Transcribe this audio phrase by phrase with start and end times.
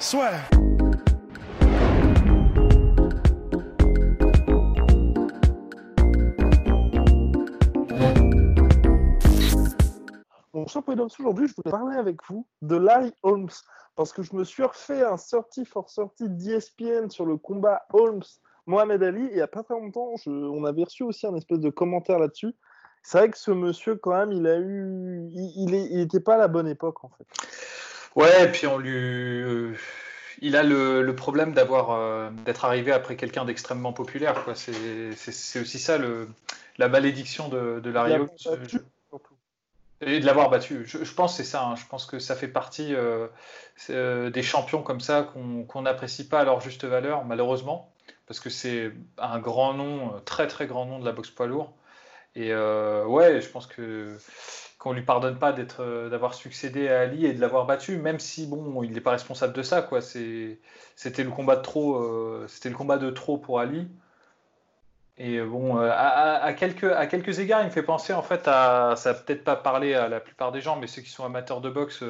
[0.00, 0.48] Soit.
[10.52, 13.48] Mon Poidoms, aujourd'hui, je voulais parler avec vous de Larry Holmes
[13.96, 19.02] parce que je me suis refait un sortie for sortie d'ESPN sur le combat Holmes-Mohamed
[19.02, 21.70] Ali et il n'y a pas très longtemps, on avait reçu aussi un espèce de
[21.70, 22.54] commentaire là-dessus.
[23.02, 25.28] C'est vrai que ce monsieur, quand même, il a eu.
[25.30, 27.26] Il, il est- il était pas à la bonne époque, en fait.
[28.16, 29.72] Ouais, et puis on lui, euh,
[30.40, 34.54] il a le, le problème d'avoir, euh, d'être arrivé après quelqu'un d'extrêmement populaire, quoi.
[34.54, 36.28] C'est, aussi ça le,
[36.78, 38.78] la malédiction de, de battu, surtout.
[40.00, 40.84] et de l'avoir battu.
[40.86, 41.64] Je, je pense que c'est ça.
[41.64, 41.76] hein.
[41.76, 43.26] Je pense que ça fait partie euh,
[43.90, 47.92] euh, des champions comme ça qu'on qu'on n'apprécie pas à leur juste valeur, malheureusement,
[48.26, 51.46] parce que c'est un grand nom, euh, très très grand nom de la boxe poids
[51.46, 51.72] lourd.
[52.36, 54.16] Et euh, ouais, je pense que
[54.78, 58.18] qu'on lui pardonne pas d'être, euh, d'avoir succédé à Ali et de l'avoir battu, même
[58.20, 60.00] si bon, il n'est pas responsable de ça, quoi.
[60.02, 60.58] C'est,
[60.96, 63.88] c'était le combat de trop, euh, c'était le combat de trop pour Ali.
[65.16, 68.42] Et bon, euh, à, à- quelques, à quelques égards, il me fait penser en fait
[68.48, 71.24] à, ça va peut-être pas parler à la plupart des gens, mais ceux qui sont
[71.24, 72.02] amateurs de boxe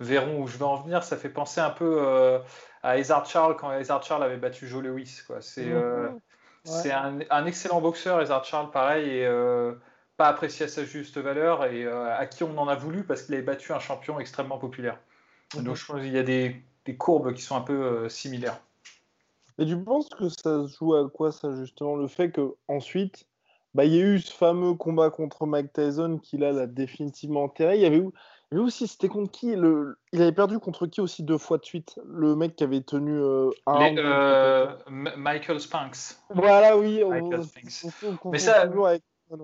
[0.00, 1.02] verront où je veux en venir.
[1.02, 2.40] Ça fait penser un peu
[2.82, 5.40] à Ezard Charles quand Ezard Charles avait battu Joe Lewis, quoi.
[5.40, 6.20] C'est, euh, Mhm.
[6.64, 9.74] C'est un, un excellent boxeur, Ezard Charles, pareil, et euh,
[10.16, 13.22] pas apprécié à sa juste valeur, et euh, à qui on en a voulu parce
[13.22, 14.98] qu'il avait battu un champion extrêmement populaire.
[15.56, 15.64] Mhm.
[15.64, 18.60] Donc je pense qu'il y a des, des courbes qui sont un peu euh, similaires.
[19.58, 21.96] Et tu penses que ça se joue à quoi, ça, justement?
[21.96, 23.26] Le fait que ensuite,
[23.74, 27.44] bah, il y a eu ce fameux combat contre Mike Tyson qui, là, l'a définitivement
[27.44, 27.76] enterré.
[27.76, 28.10] Il y avait, eu-
[28.52, 29.96] avait aussi, c'était contre qui le...
[30.12, 31.98] Il avait perdu contre qui aussi deux fois de suite?
[32.04, 36.16] Le mec qui avait tenu euh, un Les- euh, Michael Spinks.
[36.30, 37.04] Voilà, oui.
[37.04, 37.72] Michael on- Spinks.
[37.84, 39.38] on- on confond Mais ça- toujours avec- ouais.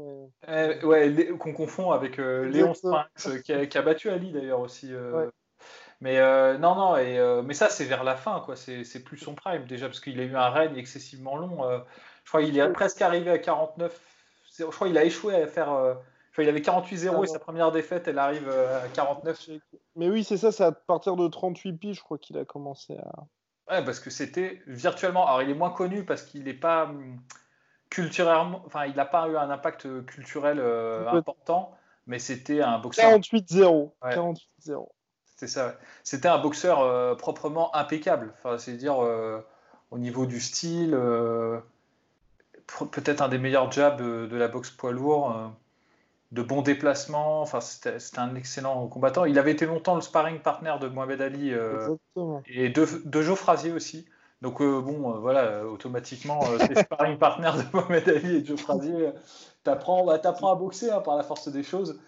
[0.49, 2.75] Euh, ouais, Lé- qu'on confond avec euh, Léon.
[2.75, 4.93] Spinks, euh, qui a, qui a battu Ali d'ailleurs aussi.
[4.93, 5.29] Ouais.
[6.01, 8.57] Mais euh, non, non, et, euh, mais ça c'est vers la fin, quoi.
[8.57, 11.65] C'est c'est plus son prime déjà, parce qu'il a eu un règne excessivement long.
[11.65, 11.79] euh.
[12.25, 13.99] je crois qu'il est presque arrivé à 49.
[14.59, 15.97] Je crois qu'il a échoué à faire.
[16.37, 19.49] Qu'il avait 48-0 Ah et sa première défaite, elle arrive euh, à 49.
[19.97, 22.97] Mais oui, c'est ça, c'est à partir de 38 piges, je crois qu'il a commencé
[22.97, 23.27] à.
[23.69, 25.27] Ouais, parce que c'était virtuellement.
[25.27, 27.19] Alors, il est moins connu parce qu'il n'est pas hum,
[27.91, 28.63] culturellement.
[28.67, 31.73] Enfin, il n'a pas eu un impact culturel euh, important,
[32.07, 33.19] mais c'était un boxeur.
[33.19, 33.93] 48-0.
[34.05, 34.15] Ouais.
[34.15, 34.89] 48-0.
[35.25, 35.77] C'était ça.
[36.05, 38.33] C'était un boxeur euh, proprement impeccable.
[38.39, 39.41] Enfin, c'est dire euh,
[39.91, 40.97] au niveau du style,
[42.91, 45.53] peut-être un des meilleurs jabs de la boxe poids lourd,
[46.33, 47.43] de bons déplacements.
[47.43, 49.25] Enfin, c'était un excellent combattant.
[49.25, 51.97] Il avait été longtemps le sparring partner de Mohamed Ali euh,
[52.47, 54.07] et de, de Joe Frazier aussi.
[54.43, 59.11] Donc euh, bon, euh, voilà, automatiquement, t'es sparring partner de Mohamed Ali et Joe Frazier,
[59.65, 62.01] t'apprends, bah, à boxer hein, par la force des choses.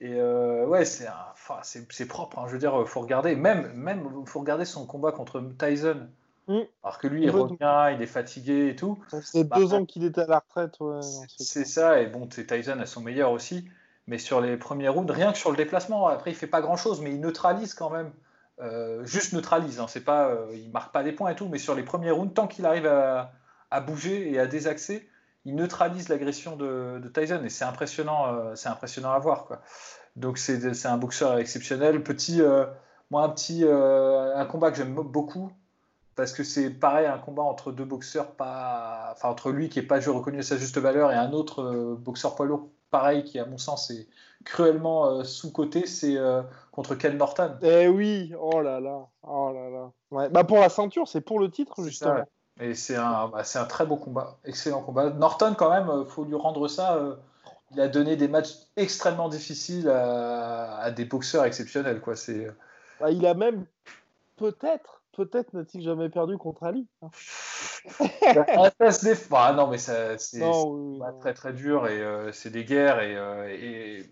[0.00, 2.38] Et ouais, c'est, enfin, c'est, c'est propre.
[2.38, 6.08] hein, je veux dire, faut regarder, même, même, faut regarder son combat contre Tyson.
[6.48, 6.60] Mm.
[6.82, 8.98] Alors que lui, il revient, il est fatigué et tout.
[9.08, 10.78] Ça faisait Bah, deux ans qu'il était à la retraite.
[10.80, 11.00] Ouais,
[11.38, 12.00] C'est, ça.
[12.00, 13.68] Et bon, Tyson à son meilleur aussi.
[14.06, 16.76] Mais sur les premiers rounds, rien que sur le déplacement, après, il fait pas grand
[16.76, 18.12] chose, mais il neutralise quand même.
[18.60, 21.58] Euh, juste neutralise, hein, c'est pas, euh, il marque pas des points et tout, mais
[21.58, 23.32] sur les premiers rounds, tant qu'il arrive à,
[23.70, 25.08] à bouger et à désaxer,
[25.44, 29.60] il neutralise l'agression de, de Tyson et c'est impressionnant, euh, c'est impressionnant à voir quoi.
[30.14, 32.04] Donc c'est c'est un boxeur exceptionnel.
[32.04, 32.40] Petit,
[33.10, 35.50] moi un petit, un combat que j'aime beaucoup
[36.16, 39.82] parce que c'est pareil un combat entre deux boxeurs pas, enfin entre lui qui est
[39.82, 43.38] pas reconnu à sa juste valeur et un autre euh, boxeur poids lourd pareil qui
[43.38, 44.06] à mon sens est
[44.44, 47.56] cruellement euh, sous coté, c'est euh, contre Ken Norton.
[47.62, 49.90] Eh oui, oh là là, oh là là.
[50.10, 50.28] Ouais.
[50.28, 52.14] Bah pour la ceinture, c'est pour le titre justement.
[52.14, 52.68] ça, ouais.
[52.68, 55.10] Et c'est un, bah, c'est un très beau combat, excellent combat.
[55.10, 57.00] Norton, quand même, faut lui rendre ça.
[57.72, 62.00] il a donné des matchs extrêmement difficiles à, à des boxeurs exceptionnels.
[62.00, 62.14] Quoi.
[62.14, 62.48] C'est,
[63.00, 63.66] Bah, il a même
[64.36, 66.86] peut-être, peut-être n'a-t-il jamais perdu contre Ali.
[67.02, 67.08] hein.
[68.56, 68.70] Ah,
[69.02, 69.36] défend.
[69.38, 73.14] Ah, non, mais ça, c'est, oui, très très dur et euh, c'est des guerres et,
[73.16, 74.10] euh, et-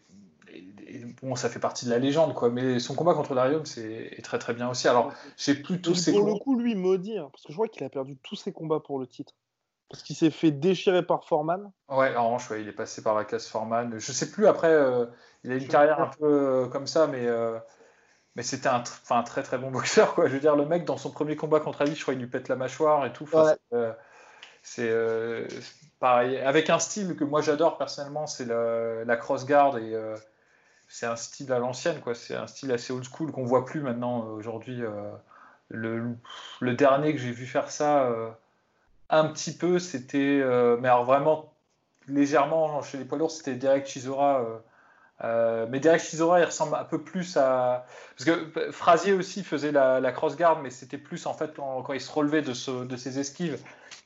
[0.53, 2.35] et- et bon, ça fait partie de la légende.
[2.35, 2.51] Quoi.
[2.51, 4.89] Mais son combat contre Darium, c'est est très très bien aussi.
[4.89, 7.85] Alors, j'ai Et ces pour le coup, lui maudit, hein, parce que je crois qu'il
[7.85, 9.33] a perdu tous ses combats pour le titre.
[9.89, 11.71] Parce qu'il s'est fait déchirer par Foreman.
[11.89, 13.99] Ouais, en revanche, ouais, il est passé par la case Foreman.
[13.99, 15.07] Je sais plus après, euh,
[15.45, 17.27] il a une Je- carrière un peu comme ça, mais
[18.37, 18.83] mais c'était un,
[19.23, 20.29] très très bon boxeur, quoi.
[20.29, 22.31] Je veux dire, le mec, dans son premier combat contre Ali, je crois qu'il lui
[22.31, 23.29] pète la mâchoire et tout.
[24.63, 25.47] c'est euh,
[26.01, 26.39] pareil.
[26.39, 29.95] Avec un style que moi j'adore personnellement, c'est la cross guard et
[30.89, 32.15] c'est un style à l'ancienne, quoi.
[32.15, 34.83] C'est un style assez old school qu'on voit plus maintenant aujourd'hui.
[35.69, 36.17] Le,
[36.61, 38.11] le, dernier que j'ai vu faire ça
[39.11, 40.43] un petit peu, c'était,
[40.81, 41.53] mais alors vraiment
[42.09, 44.63] légèrement chez les poids lourds, c'était Derek Chisora
[45.25, 47.87] euh, mais Derek Chisora, il ressemble un peu plus à.
[48.17, 52.01] Parce que Frazier aussi faisait la, la cross-guard, mais c'était plus en fait quand, il
[52.01, 53.59] se relevait de, ses esquives,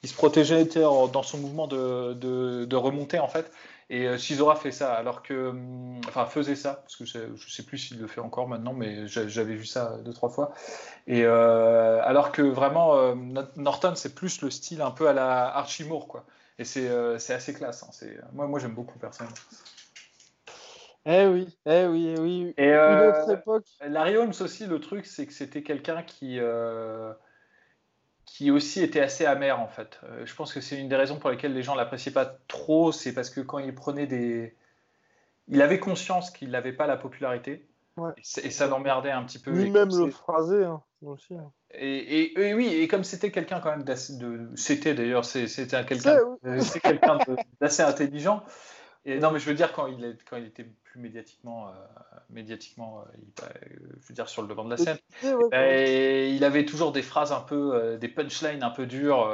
[0.02, 3.50] il se protégeait dans son mouvement de, de, remontée en fait.
[3.88, 5.50] Et euh, Chisora fait ça, alors que.
[5.50, 8.74] Hum, enfin, faisait ça, parce que je ne sais plus s'il le fait encore maintenant,
[8.74, 10.52] mais j'avais vu ça deux, trois fois.
[11.06, 13.14] Et euh, alors que vraiment,
[13.56, 16.26] Norton, c'est plus le style un peu à la Archie quoi.
[16.58, 16.88] Et c'est
[17.32, 17.84] assez classe.
[17.84, 18.06] Hein.
[18.32, 19.36] Moi, moi j'aime beaucoup personnellement.
[21.08, 22.54] Eh oui, eh oui, eh oui.
[22.58, 23.66] Et Une autre euh, époque.
[23.86, 27.12] Larry Holmes aussi, le truc, c'est que c'était quelqu'un qui, euh,
[28.24, 30.00] qui aussi était assez amer en fait.
[30.02, 32.90] Euh, je pense que c'est une des raisons pour lesquelles les gens l'appréciaient pas trop,
[32.90, 34.56] c'est parce que quand il prenait des,
[35.46, 37.68] il avait conscience qu'il n'avait pas la popularité.
[38.42, 39.52] Et, ça l'emmerdait un petit peu.
[39.52, 41.34] Lui-même le phrasait hein, aussi.
[41.34, 41.50] Hein.
[41.70, 45.76] Et, et, oui, et comme c'était quelqu'un quand même d'assez, de, c'était d'ailleurs, c'était
[46.82, 47.18] quelqu'un
[47.60, 48.42] d'assez intelligent.
[49.06, 50.66] Et non, mais je veux dire quand il, est, quand il était
[50.96, 51.70] médiatiquement, euh,
[52.28, 53.48] médiatiquement euh, euh,
[54.00, 54.98] je veux dire, sur le devant de la scène.
[55.52, 59.30] et il avait toujours des phrases un peu, des punchlines un peu dures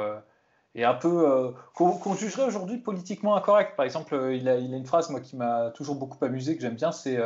[0.75, 3.75] et un peu qu'on jugerait aujourd'hui politiquement incorrect.
[3.75, 6.61] Par exemple, il a, il a une phrase moi qui m'a toujours beaucoup amusé que
[6.61, 7.19] j'aime bien, c'est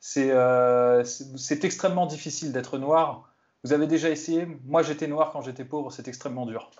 [0.00, 3.30] c'est extrêmement difficile d'être noir.
[3.64, 6.70] Vous avez déjà essayé Moi, j'étais noir quand j'étais pauvre, c'est extrêmement dur.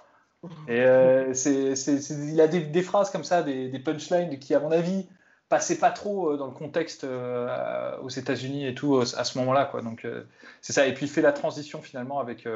[0.68, 1.74] Et c'est
[2.10, 5.06] il a des, des, phrases comme ça, des, des punchlines qui, à mon avis,
[5.48, 9.66] passait pas trop euh, dans le contexte euh, aux États-Unis et tout à ce moment-là.
[9.66, 9.82] Quoi.
[9.82, 10.24] Donc euh,
[10.60, 10.86] c'est ça.
[10.86, 12.48] Et puis il fait la transition finalement avec,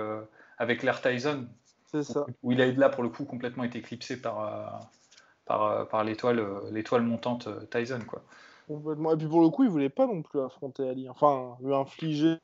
[0.59, 1.47] avec l'air Tyson.
[1.91, 2.27] C'est ça.
[2.43, 4.91] Où il a là pour le coup complètement été éclipsé par,
[5.47, 8.01] par, par l'étoile, l'étoile montante Tyson.
[8.07, 8.23] Quoi.
[8.69, 11.09] Et puis pour le coup, il voulait pas non plus affronter Ali.
[11.09, 12.37] Enfin, lui infliger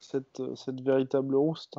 [0.00, 1.76] cette, cette véritable rouste.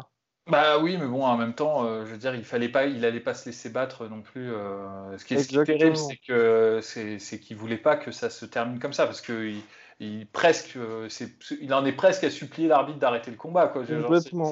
[0.51, 3.05] Bah oui, mais bon, en même temps, euh, je veux dire, il fallait pas, il
[3.05, 4.51] allait pas se laisser battre non plus.
[4.51, 8.77] Euh, ce qui est, terrible, c'est que c'est qu'il voulait pas que ça se termine
[8.77, 9.53] comme ça, parce que
[10.01, 11.07] il, presque, euh,
[11.61, 13.83] il en est presque à supplier l'arbitre d'arrêter le combat, quoi.
[13.85, 14.51] Complètement.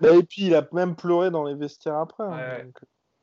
[0.00, 2.24] Bah, et puis il a même pleuré dans les vestiaires après.
[2.24, 2.66] Hein,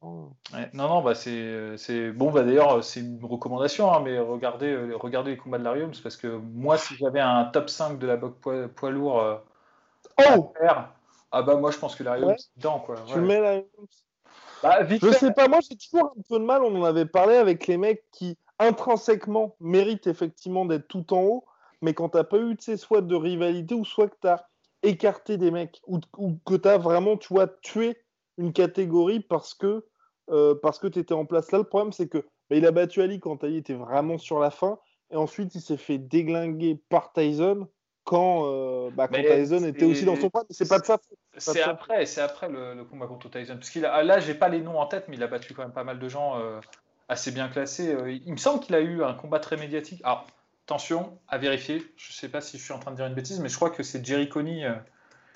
[0.01, 0.31] oh.
[0.74, 2.31] non, non, bah c'est bon.
[2.31, 6.27] Bah d'ailleurs, c'est une recommandation, hein, mais regardez, regardez les combats de Larium, parce que
[6.27, 9.42] moi, si j'avais un top 5 de la boxe poids, poids lourd,
[10.27, 10.54] oh
[11.37, 12.37] ah bah moi je pense que la ouais.
[12.55, 12.95] dedans quoi.
[13.07, 13.61] Tu mets la
[14.63, 17.35] bah, Je sais pas, moi j'ai toujours un peu de mal, on en avait parlé
[17.35, 21.45] avec les mecs qui intrinsèquement méritent effectivement d'être tout en haut,
[21.81, 24.45] mais quand t'as pas eu soit de rivalité ou soit que t'as
[24.81, 27.97] écarté des mecs ou, ou que t'as vraiment tu vois tué
[28.38, 29.85] une catégorie parce que
[30.29, 31.51] euh, parce que t'étais en place.
[31.51, 34.39] Là le problème c'est que bah, il a battu Ali quand Ali était vraiment sur
[34.39, 34.79] la fin
[35.11, 37.67] et ensuite il s'est fait déglinguer par Tyson
[38.05, 40.43] quand, euh, bah, quand Tyson était aussi dans son point.
[40.51, 40.99] C'est pas de ça.
[41.37, 43.55] C'est après, c'est après le, combat contre Tyson.
[43.55, 45.73] Parce qu'il là, j'ai pas les noms en tête, mais il a battu quand même
[45.73, 46.61] pas mal de gens euh,
[47.09, 47.93] assez bien classés.
[47.93, 50.01] Euh, il me semble qu'il a eu un combat très médiatique.
[50.03, 50.27] Alors,
[50.65, 51.83] attention à vérifier.
[51.97, 53.71] Je sais pas si je suis en train de dire une bêtise, mais je crois
[53.71, 54.63] que c'est Jerry Coney.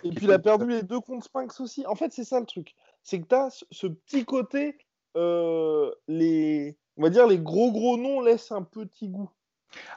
[0.04, 1.86] Et puis il a perdu les deux contre Spinks aussi.
[1.88, 2.76] En fait, c'est ça le truc.
[3.04, 4.78] C'est que tu as ce petit côté,
[5.16, 9.32] les, on va dire les gros gros noms laissent un petit goût.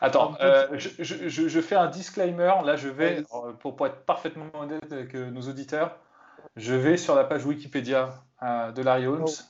[0.01, 2.53] Attends, euh, je, fais un disclaimer.
[2.65, 5.97] Là, je vais, euh, pour, être parfaitement honnête avec euh, nos auditeurs,
[6.57, 9.43] je vais sur la page Wikipédia de Larry Holmes oh.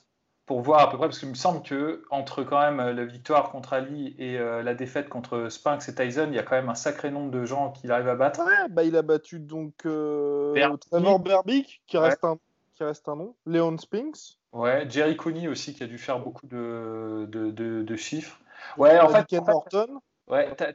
[0.44, 3.50] pour voir à peu près, parce qu'il me semble que entre quand même la victoire
[3.50, 6.74] contre Ali et la défaite contre Spinks et Tyson, il y a quand même un
[6.74, 8.40] sacré nombre de gens qu'il arrive à battre.
[8.40, 12.36] Ouais, bah, il a battu donc Trevor Berbick, qui, reste un,
[12.74, 14.36] qui reste un nom, Leon Spinks.
[14.52, 18.38] Ouais, Jerry Coney aussi, qui a dû faire beaucoup de, de, chiffres.
[18.76, 20.00] Ouais, en fait, Ken Morton.
[20.28, 20.72] Ouais, t'as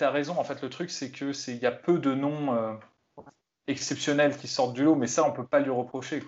[0.00, 0.38] as, raison.
[0.38, 2.74] En fait, le truc, c'est que c'est il y a peu de noms euh,
[3.66, 6.22] exceptionnels qui sortent du lot, mais ça, on peut pas lui reprocher.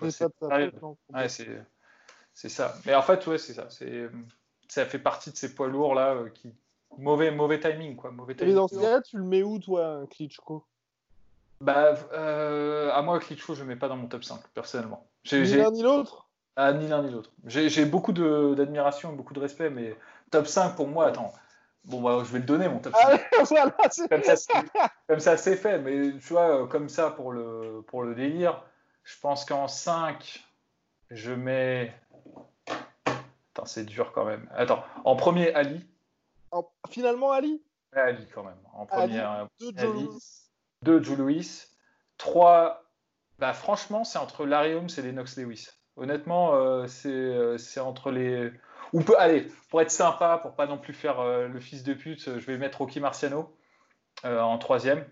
[2.33, 2.75] C'est ça.
[2.85, 3.69] Mais en fait, ouais, c'est ça.
[3.69, 4.09] C'est
[4.67, 6.53] ça fait partie de ces poids lourds là euh, qui
[6.97, 8.11] mauvais mauvais timing quoi.
[8.11, 8.49] Mauvais timing.
[8.49, 10.63] Mais dans ce cas-là, tu le mets où toi, Klitschko?
[11.61, 15.07] Bah, euh, à moi, Klitschko, je le mets pas dans mon top 5 personnellement.
[15.31, 16.27] Ni l'un ni l'autre?
[16.55, 17.31] Ah, ni l'un ni l'autre.
[17.45, 19.95] J'ai beaucoup d'admiration, beaucoup de respect, mais
[20.31, 21.33] top 5 pour moi, attends.
[21.87, 23.01] Bon, bah, je vais le donner, mon top 5.
[23.09, 23.17] Ah,
[25.07, 25.79] comme ça, c'est fait.
[25.79, 28.61] Mais tu vois, euh, comme ça, pour le, pour le délire,
[29.03, 30.45] je pense qu'en 5,
[31.11, 31.93] je mets.
[33.05, 34.49] Attends, c'est dur quand même.
[34.53, 35.85] Attends, en premier, Ali.
[36.89, 37.63] Finalement, Ali?
[37.93, 38.59] Ali, quand même.
[38.73, 40.09] En premier, Ali.
[40.81, 41.63] 2, Joe Louis.
[42.17, 42.83] 3,
[43.39, 45.69] bah, franchement, c'est entre Larry Holmes et Lennox Lewis.
[45.95, 48.51] Honnêtement, euh, c'est entre les.
[48.93, 52.25] Ou peut, allez, pour être sympa, pour pas non plus faire le fils de pute,
[52.25, 53.55] je vais mettre Rocky Marciano
[54.23, 55.05] en troisième.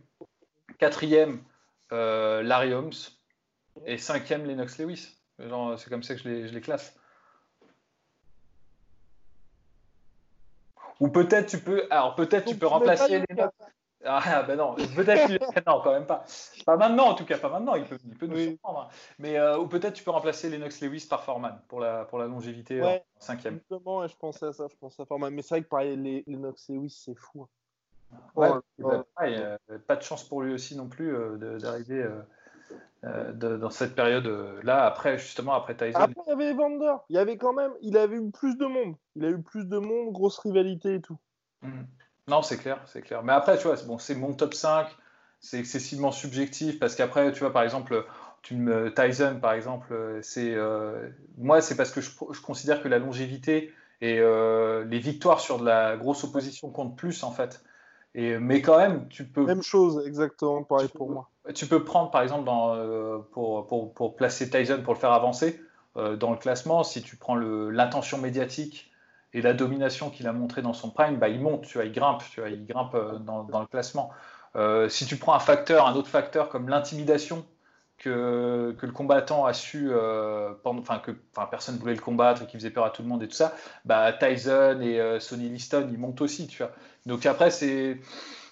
[0.77, 1.44] Quatrième,
[1.91, 2.94] Larry Holmes.
[3.86, 5.17] Et cinquième, Lennox Lewis.
[5.38, 6.98] C'est comme ça que je les, je les classe.
[11.01, 13.25] Ou peut-être tu peux, alors peut-être tu peux remplacer les
[14.05, 15.29] Ah ben non, peut-être
[15.67, 16.24] non quand même pas.
[16.65, 17.75] Pas maintenant en tout cas, pas maintenant.
[17.75, 18.81] Il peut, il peut nous surprendre.
[18.81, 18.95] Hein.
[19.19, 22.27] Mais euh, ou peut-être tu peux remplacer Lennox Lewis par Foreman pour la pour la
[22.27, 23.55] longévité ouais, en cinquième.
[23.55, 25.33] Justement, je pensais à ça, je pensais à Foreman.
[25.33, 27.43] Mais c'est vrai que pareil, Lennox Lewis c'est fou.
[27.43, 27.47] Hein.
[28.35, 28.50] Ouais,
[28.83, 29.53] oh, euh,
[29.88, 32.07] pas de chance pour lui aussi non plus euh, d'arriver
[33.03, 36.00] euh, dans cette période-là, euh, après, justement, après Tyson.
[36.00, 36.95] Après, il y avait Evander.
[37.09, 38.95] Il y avait quand même, il avait eu plus de monde.
[39.15, 41.17] Il a eu plus de monde, grosse rivalité et tout.
[41.62, 41.83] Hmm.
[42.27, 43.24] Non, c'est clair, c'est clair.
[43.24, 44.88] Mais après, tu vois, bon, c'est mon top 5.
[45.39, 48.05] C'est excessivement subjectif parce qu'après, tu vois, par exemple,
[48.41, 52.88] tu me, Tyson, par exemple, c'est euh, moi, c'est parce que je, je, considère que
[52.88, 57.63] la longévité et les victoires sur de la grosse opposition comptent plus, en fait.
[58.15, 59.46] Et, mais quand même, tu peux.
[59.46, 61.29] Même chose, exactement, pareil pour moi.
[61.53, 65.12] Tu peux prendre, par exemple, dans, euh, pour, pour, pour, placer Tyson, pour le faire
[65.12, 65.62] avancer
[65.98, 68.89] euh, dans le classement, si tu prends l'intention médiatique
[69.38, 71.92] et la domination qu'il a montré dans son prime, bah, il monte, tu vois, il
[71.92, 74.12] grimpe, tu vois, il grimpe euh, dans, dans le classement.
[74.89, 77.46] si tu prends un facteur, un autre facteur comme l'intimidation
[77.98, 79.92] que, que, le combattant a su,
[80.65, 83.24] enfin que enfin, personne voulait le combattre et qui faisait peur à tout le monde
[83.24, 86.72] et tout ça, bah, Tyson et Sonny Liston, ils montent aussi, tu vois.
[87.06, 88.00] Donc après, c'est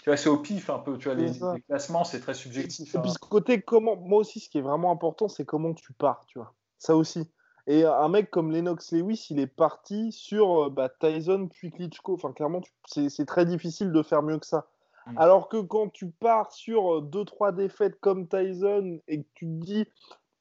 [0.03, 0.97] tu vois, c'est au pif un peu.
[0.97, 2.93] Tu vois, les, classements, c'est très subjectif.
[2.93, 3.13] Et, puis hein.
[3.13, 6.39] ce côté, comment, moi aussi, ce qui est vraiment important, c'est comment tu pars, tu
[6.39, 6.53] vois.
[6.77, 7.31] Ça aussi.
[7.65, 12.13] Et un mec comme Lennox Lewis, il est parti sur euh, bah, Tyson puis Klitschko.
[12.15, 14.67] Enfin, clairement, c'est très difficile de faire mieux que ça.
[15.07, 15.17] Mm.
[15.17, 19.65] Alors que quand tu pars sur 2-3 euh, défaites comme Tyson et que tu te
[19.65, 19.85] dis,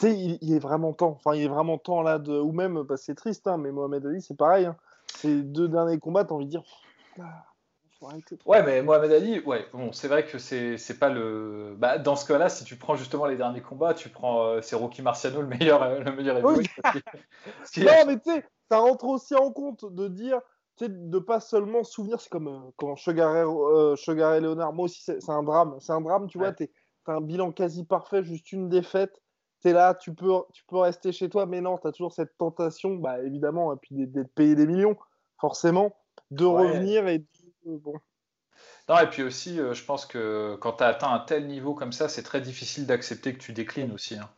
[0.02, 1.16] sais, il, est vraiment temps.
[1.18, 2.38] Enfin, il est vraiment temps là de.
[2.38, 4.66] Ou même, bah, c'est triste, hein, mais Mohamed Ali, c'est pareil.
[4.66, 4.76] Hein.
[5.06, 6.64] Ces deux derniers combats, tu as envie de dire.
[8.46, 11.74] Ouais, mais Mohamed Ali, ouais, bon, c'est vrai que c'est, pas le.
[11.78, 14.46] Bah, dans ce cas-là, si tu prends justement les derniers combats, tu prends.
[14.46, 16.66] Euh, c'est Rocky Marciano le meilleur, euh, le meilleur oui.
[17.78, 20.40] non, mais tu sais, ça rentre aussi en compte de dire.
[20.78, 24.86] Tu sais, de pas seulement se souvenir, c'est comme euh, quand Sugar, et Léonard, moi
[24.86, 25.76] aussi, c'est, un drame.
[25.80, 26.68] C'est un drame, tu vois, tu
[27.06, 29.20] as un bilan quasi parfait, juste une défaite.
[29.60, 32.12] Tu es là, tu peux, tu peux rester chez toi, mais non, tu as toujours
[32.12, 34.96] cette tentation, bah, évidemment, et puis d'être payé des millions,
[35.38, 35.94] forcément,
[36.30, 37.24] de revenir et
[37.64, 38.00] bon.
[38.88, 41.74] Non, et puis aussi, euh, je pense que quand tu as atteint un tel niveau
[41.74, 44.16] comme ça, c'est très difficile d'accepter que tu déclines aussi.
[44.16, 44.28] Hein.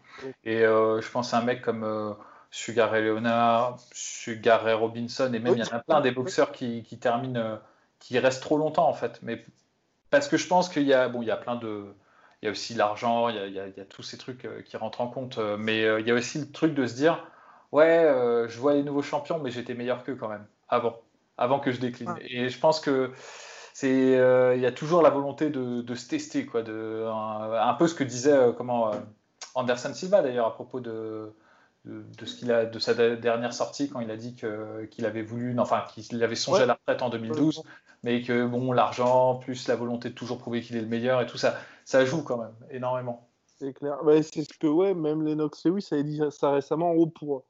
[0.44, 2.12] Et euh, je pense à un mec comme euh,
[2.50, 6.82] Sugar Leonard, Sugar Ray Robinson, et même il y en a plein des boxeurs qui,
[6.82, 7.58] qui terminent,
[7.98, 9.18] qui restent trop longtemps en fait.
[9.22, 9.44] Mais
[10.10, 11.86] parce que je pense qu'il y a, bon, il y a plein de.
[12.42, 15.08] Il y a aussi l'argent, il, il, y a tous ces trucs qui rentrent en
[15.08, 15.38] compte.
[15.58, 17.26] Mais il y a aussi le truc de se dire
[17.72, 18.04] Ouais,
[18.48, 21.00] je vois les nouveaux champions, mais j'étais meilleur qu'eux quand même, avant
[21.36, 22.14] avant que je décline.
[22.22, 23.12] Et je pense que
[23.74, 27.74] c'est, euh, il y a toujours la volonté de, de se tester, quoi, de, un,
[27.74, 28.96] peu ce que disait euh, comment euh,
[29.54, 31.34] Anderson Silva d'ailleurs à propos de,
[31.84, 35.22] de, ce qu'il a, de sa dernière sortie quand il a dit que, qu'il avait
[35.22, 37.64] voulu, enfin qu'il avait songé à la retraite en 2012,
[38.04, 41.26] mais que bon, l'argent plus la volonté de toujours prouver qu'il est le meilleur et
[41.26, 43.28] tout ça, ça joue quand même énormément.
[43.58, 43.98] C'est clair.
[44.04, 47.44] Bah, c'est ce que ouais, même Lennox Lewis avait dit ça récemment en gros pour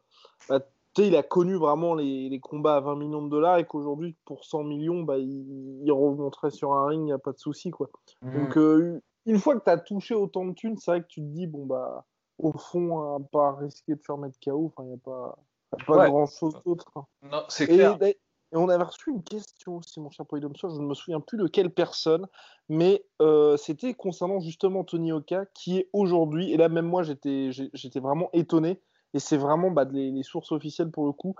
[0.48, 0.60] bah,
[1.02, 4.64] il a connu vraiment les, combats à 20 millions de dollars et qu'aujourd'hui, pour 100
[4.64, 7.70] millions, bah, il, remonterait sur un ring, il n'y a pas de souci.
[7.70, 7.90] Quoi.
[8.22, 8.38] Mmh.
[8.38, 11.20] Donc, euh, une fois que tu as touché autant de thunes, c'est vrai que tu
[11.20, 12.04] te dis, bon, bah,
[12.38, 15.38] au fond, à pas risquer de faire mettre KO, il n'y a pas,
[15.86, 16.90] pas grand chose d'autre.
[17.22, 17.98] Non, c'est clair.
[18.02, 18.18] Et,
[18.56, 21.48] on avait reçu une question aussi, mon cher Polydomso, je ne me souviens plus de
[21.48, 22.28] quelle personne,
[22.68, 27.50] mais euh, c'était concernant justement Tony Oka, qui est aujourd'hui, et là même moi j'étais
[27.96, 28.80] vraiment étonné,
[29.14, 31.36] et c'est vraiment bah, les, sources officielles pour le coup,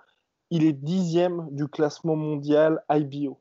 [0.50, 3.38] il est dixième du classement mondial IBO.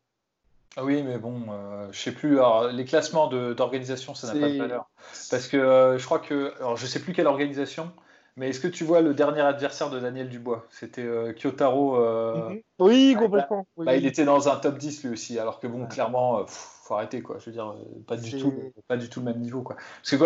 [0.76, 2.40] Ah oui, mais bon, euh, je sais plus.
[2.40, 4.90] Alors, les classements d'organisation, ça n'a pas de valeur.
[5.30, 6.52] Parce que euh, je crois que.
[6.58, 7.92] Alors, je sais plus quelle organisation,
[8.38, 10.66] mais est-ce que tu vois le dernier adversaire de Daniel Dubois?
[10.72, 12.00] C'était euh, Kyotaro.
[12.50, 12.62] Mhm.
[12.80, 13.68] Oui, complètement.
[13.78, 16.96] Bah, il était dans un top 10 lui aussi, alors que bon, clairement, il faut
[16.96, 17.38] arrêter, quoi.
[17.38, 17.76] Je veux dire,
[18.08, 18.52] pas du, tout,
[18.88, 19.76] pas du tout le même niveau, quoi.
[20.02, 20.18] C'est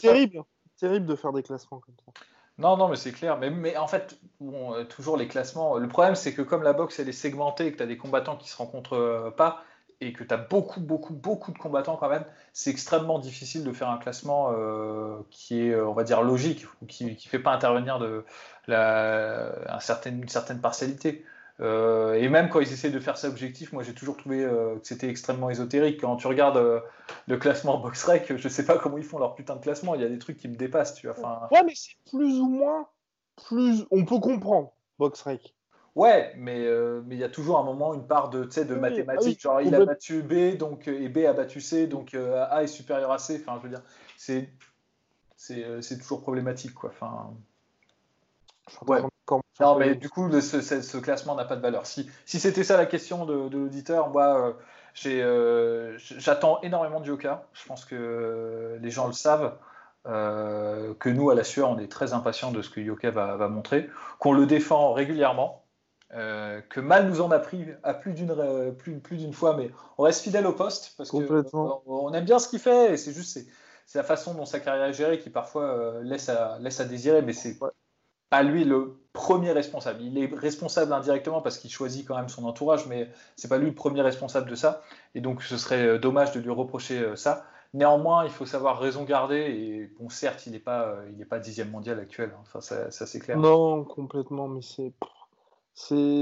[0.00, 0.42] terrible.
[0.78, 2.12] terrible de faire des classements comme ça.
[2.58, 3.38] Non, non, mais c'est clair.
[3.38, 5.76] Mais, en fait, euh, toujours les classements.
[5.76, 7.98] Le problème, c'est que comme la boxe, elle est segmentée et que tu as des
[7.98, 9.62] combattants qui se rencontrent euh, pas,
[10.00, 13.72] et que tu as beaucoup, beaucoup, beaucoup de combattants quand même, c'est extrêmement difficile de
[13.72, 17.52] faire un classement euh, qui est, on va dire, logique, ou qui ne fait pas
[17.52, 18.24] intervenir de
[18.68, 19.52] la,
[20.06, 21.24] une certaine partialité.
[21.60, 24.78] Euh, et même quand ils essaient de faire ça objectif, moi j'ai toujours trouvé euh,
[24.78, 26.00] que c'était extrêmement ésotérique.
[26.00, 26.80] Quand tu regardes euh,
[27.26, 29.94] le classement BoxRec, je sais pas comment ils font leur putain de classement.
[29.94, 31.16] Il y a des trucs qui me dépassent, tu vois.
[31.18, 31.48] Enfin...
[31.50, 32.86] Ouais, mais c'est plus ou moins
[33.48, 33.86] plus.
[33.90, 35.54] On peut comprendre BoxRec.
[35.94, 36.68] Ouais, mais
[37.06, 39.40] mais il y a toujours un moment une part de, de Oui, mathématiques.
[39.46, 42.62] ah oui, genre il a battu B, donc et B a battu C, donc A
[42.62, 43.40] est supérieur à C.
[43.40, 43.82] Enfin, je veux dire,
[44.18, 44.50] c'est
[45.38, 46.90] c'est toujours problématique, quoi.
[46.90, 47.34] Enfin.
[48.86, 49.00] Ouais.
[49.60, 51.86] Non, mais du coup, ce, ce, ce, classement n'a pas de valeur.
[51.86, 54.52] Si, si c'était ça la question de, de l'auditeur, moi, euh,
[55.06, 57.46] euh, j'attends énormément de Yoka.
[57.52, 59.56] Je pense que les gens le savent.
[60.06, 63.34] Euh, que nous, à la sueur, on est très impatients de ce que Yoka va,
[63.34, 63.90] va montrer,
[64.20, 65.64] qu'on le défend régulièrement,
[66.14, 68.32] euh, que Mal nous en a pris à plus d'une
[68.78, 72.38] plus, plus d'une fois, mais on reste fidèle au poste parce qu'on on aime bien
[72.38, 73.40] ce qu'il fait et c'est juste
[73.84, 77.22] c'est la façon dont sa carrière est gérée qui parfois laisse, à, laisse à désirer,
[77.22, 77.70] mais c'est ouais
[78.30, 80.02] pas lui le premier responsable.
[80.02, 83.66] Il est responsable indirectement parce qu'il choisit quand même son entourage, mais c'est pas lui
[83.66, 84.82] le premier responsable de ça.
[85.14, 87.44] Et donc ce serait euh, dommage de lui reprocher euh, ça.
[87.74, 89.36] Néanmoins, il faut savoir raison garder.
[89.36, 92.30] Et bon, certes, il n'est pas, euh, il n'est pas dixième mondial actuel.
[92.32, 92.40] Hein.
[92.42, 93.38] Enfin, ça, ça c'est clair.
[93.38, 94.48] Non, complètement.
[94.48, 94.92] Mais c'est,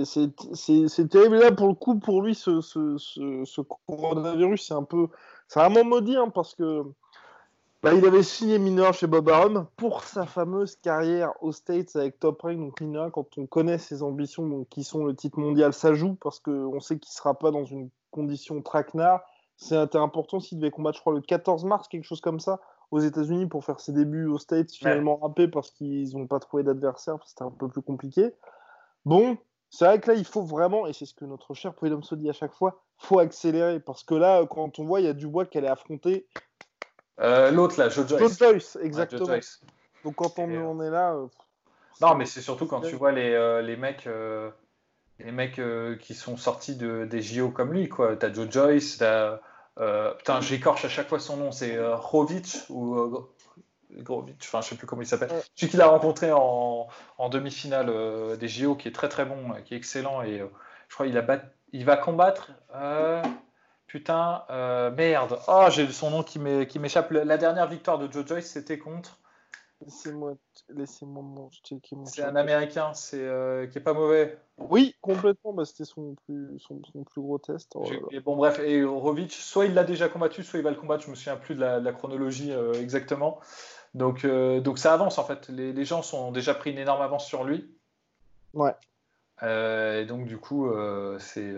[0.05, 1.37] c'est, terrible.
[1.37, 5.09] Là, pour le coup, pour lui, ce, ce, ce, ce coronavirus, c'est un peu,
[5.49, 6.85] c'est vraiment maudit hein, parce que
[7.85, 12.19] bah, il avait signé mineur chez Bob Arum pour sa fameuse carrière aux States avec
[12.19, 12.57] Top Rank.
[12.57, 16.15] Donc mineur, quand on connaît ses ambitions, donc, qui sont le titre mondial, ça joue
[16.15, 19.21] parce qu'on sait qu'il ne sera pas dans une condition traquenard.
[19.59, 22.59] C'était important s'il devait combattre, je crois, le 14 mars, quelque chose comme ça,
[22.91, 25.29] aux États-Unis pour faire ses débuts aux States, finalement ouais.
[25.29, 28.33] râpé parce qu'ils n'ont pas trouvé d'adversaire, c'était un peu plus compliqué.
[29.05, 29.37] Bon,
[29.69, 32.15] c'est vrai que là, il faut vraiment, et c'est ce que notre cher Freedom se
[32.15, 35.13] dit à chaque fois, faut accélérer parce que là, quand on voit, il y a
[35.13, 36.27] Dubois qu'elle est affrontée
[37.21, 38.21] euh, L'autre là, Joe Joyce.
[38.21, 39.21] Joe Joyce, exactement.
[39.21, 39.61] Ouais, Joe Joyce.
[40.05, 41.15] Donc quand on, on est là.
[41.15, 41.27] Euh,
[42.01, 44.51] non, mais c'est surtout quand tu vois les, euh, les mecs, euh,
[45.21, 48.17] les mecs euh, qui sont sortis de, des JO comme lui, quoi.
[48.17, 49.39] T'as Joe Joyce, t'as.
[50.19, 53.29] putain, j'écorche à chaque fois son nom, c'est Rovic ou.
[53.97, 55.31] Grovic, enfin je sais plus comment il s'appelle.
[55.31, 55.43] Ouais.
[55.55, 59.75] Celui qu'il a rencontré en, en demi-finale des JO, qui est très très bon, qui
[59.75, 60.39] est excellent, et
[60.89, 61.43] je crois qu'il a bat...
[61.73, 62.51] il va combattre.
[63.87, 65.39] Putain, euh, merde.
[65.47, 67.11] Oh, j'ai son nom qui m'échappe.
[67.11, 69.21] La dernière victoire de Joe Joyce, c'était contre.
[69.85, 70.35] Laissez-moi
[70.71, 71.05] laissez.
[72.07, 74.39] C'est un américain, c'est euh, qui est pas mauvais.
[74.57, 75.53] Oui, complètement.
[75.53, 77.73] Bah, c'était son plus, son, son plus gros test.
[77.75, 80.77] Oh et bon, bref, et Rovic, soit il l'a déjà combattu, soit il va le
[80.77, 81.05] combattre.
[81.05, 83.41] Je me souviens plus de la, de la chronologie euh, exactement.
[83.93, 85.49] Donc, donc ça avance en fait.
[85.51, 87.71] Les, les, gens sont déjà pris une énorme avance sur lui.
[88.55, 88.75] Ouais.
[89.43, 90.73] Et donc, du coup,
[91.19, 91.55] c'est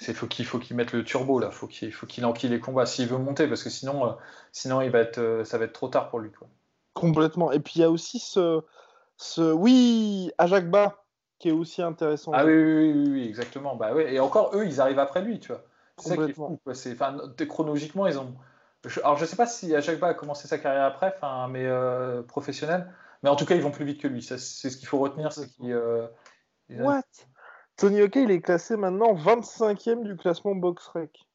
[0.00, 2.58] c'est faut qu'il faut qu'il mette le turbo là, faut qu'il faut qu'il enquille les
[2.58, 4.12] combats s'il veut monter parce que sinon euh,
[4.50, 6.48] sinon il va être euh, ça va être trop tard pour lui quoi.
[6.94, 7.52] Complètement.
[7.52, 8.62] Et puis il y a aussi ce
[9.16, 11.04] ce oui Ajakba
[11.38, 12.32] qui est aussi intéressant.
[12.34, 13.76] Ah oui oui, oui, oui exactement.
[13.76, 14.14] Bah ouais.
[14.14, 15.62] et encore eux ils arrivent après lui, tu vois.
[15.98, 16.74] C'est ça qui est fou quoi.
[16.74, 18.34] C'est enfin chronologiquement ils ont
[19.04, 22.90] alors je sais pas si Ajakba a commencé sa carrière après, enfin mais euh, professionnel,
[23.22, 24.22] mais en tout cas ils vont plus vite que lui.
[24.22, 26.06] C'est ce qu'il faut retenir, c'est euh,
[26.70, 27.02] What?
[27.80, 31.26] Tony Hockey, il est classé maintenant 25e du classement BoxRec.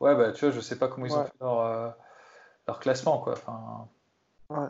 [0.00, 1.18] Ouais, bah tu vois, je sais pas comment ils ouais.
[1.18, 1.90] ont fait leur, euh,
[2.68, 3.32] leur, classement, quoi.
[3.32, 3.88] Enfin...
[4.50, 4.68] Ouais.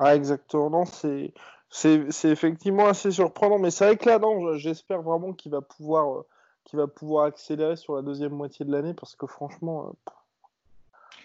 [0.00, 0.86] Ah, exactement.
[0.86, 1.34] C'est,
[1.70, 5.60] c'est, c'est effectivement assez surprenant, mais c'est vrai que là, non, j'espère vraiment qu'il va
[5.60, 6.26] pouvoir, euh,
[6.64, 10.10] qu'il va pouvoir accélérer sur la deuxième moitié de l'année, parce que franchement, euh,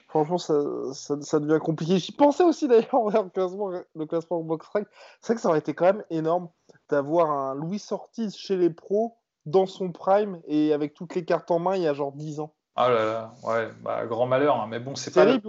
[0.08, 0.54] franchement, ça,
[0.94, 1.98] ça, ça, devient compliqué.
[1.98, 4.86] J'y pensais aussi d'ailleurs le classement, le classement BoxRec.
[5.20, 6.48] C'est vrai que ça aurait été quand même énorme
[6.92, 11.50] d'avoir un Louis Ortiz chez les pros dans son prime et avec toutes les cartes
[11.50, 12.54] en main il y a genre 10 ans.
[12.76, 14.68] Ah là là, ouais, bah, grand malheur, hein.
[14.70, 15.42] mais bon, c'est pas, le...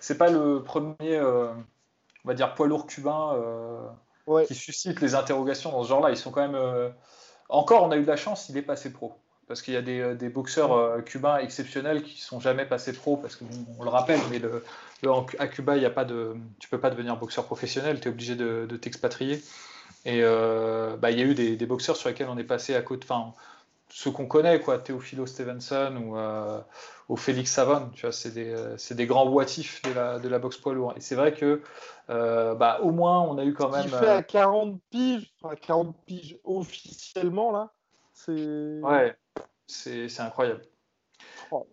[0.00, 1.52] c'est pas le premier, euh,
[2.24, 3.88] on va dire, poids lourd cubain euh,
[4.26, 4.46] ouais.
[4.46, 6.10] qui suscite les interrogations dans ce genre-là.
[6.10, 6.56] Ils sont quand même.
[6.56, 6.88] Euh...
[7.48, 9.14] Encore, on a eu de la chance, il est passé pro.
[9.46, 13.36] Parce qu'il y a des, des boxeurs cubains exceptionnels qui sont jamais passés pro, parce
[13.36, 13.46] qu'on
[13.78, 14.64] on le rappelle, mais le,
[15.04, 18.08] le, à Cuba, il y a pas de, tu peux pas devenir boxeur professionnel, tu
[18.08, 19.40] es obligé de, de t'expatrier.
[20.04, 22.74] Et euh, bah, il y a eu des, des, boxeurs sur lesquels on est passé
[22.74, 23.34] à côté, enfin,
[23.88, 26.60] ceux qu'on connaît, quoi, Teofilo Stevenson ou, euh,
[27.08, 28.54] ou Félix Savon, tu vois, c'est des,
[28.90, 30.94] des, grands boitifs de la, de la boxe poids lourd.
[30.96, 31.62] Et c'est vrai que,
[32.10, 33.84] euh, bah, au moins, on a eu quand même.
[33.84, 37.72] Il fait à 40 piges, enfin, 40 piges officiellement, là,
[38.12, 38.80] c'est.
[38.82, 39.16] Ouais,
[39.66, 40.62] c'est incroyable.
[41.50, 41.66] Oh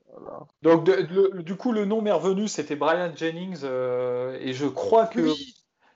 [0.61, 4.67] Donc, de, le, du coup, le nom m'est revenu, c'était Brian Jennings, euh, et je
[4.67, 5.21] crois que.
[5.21, 5.52] Oui.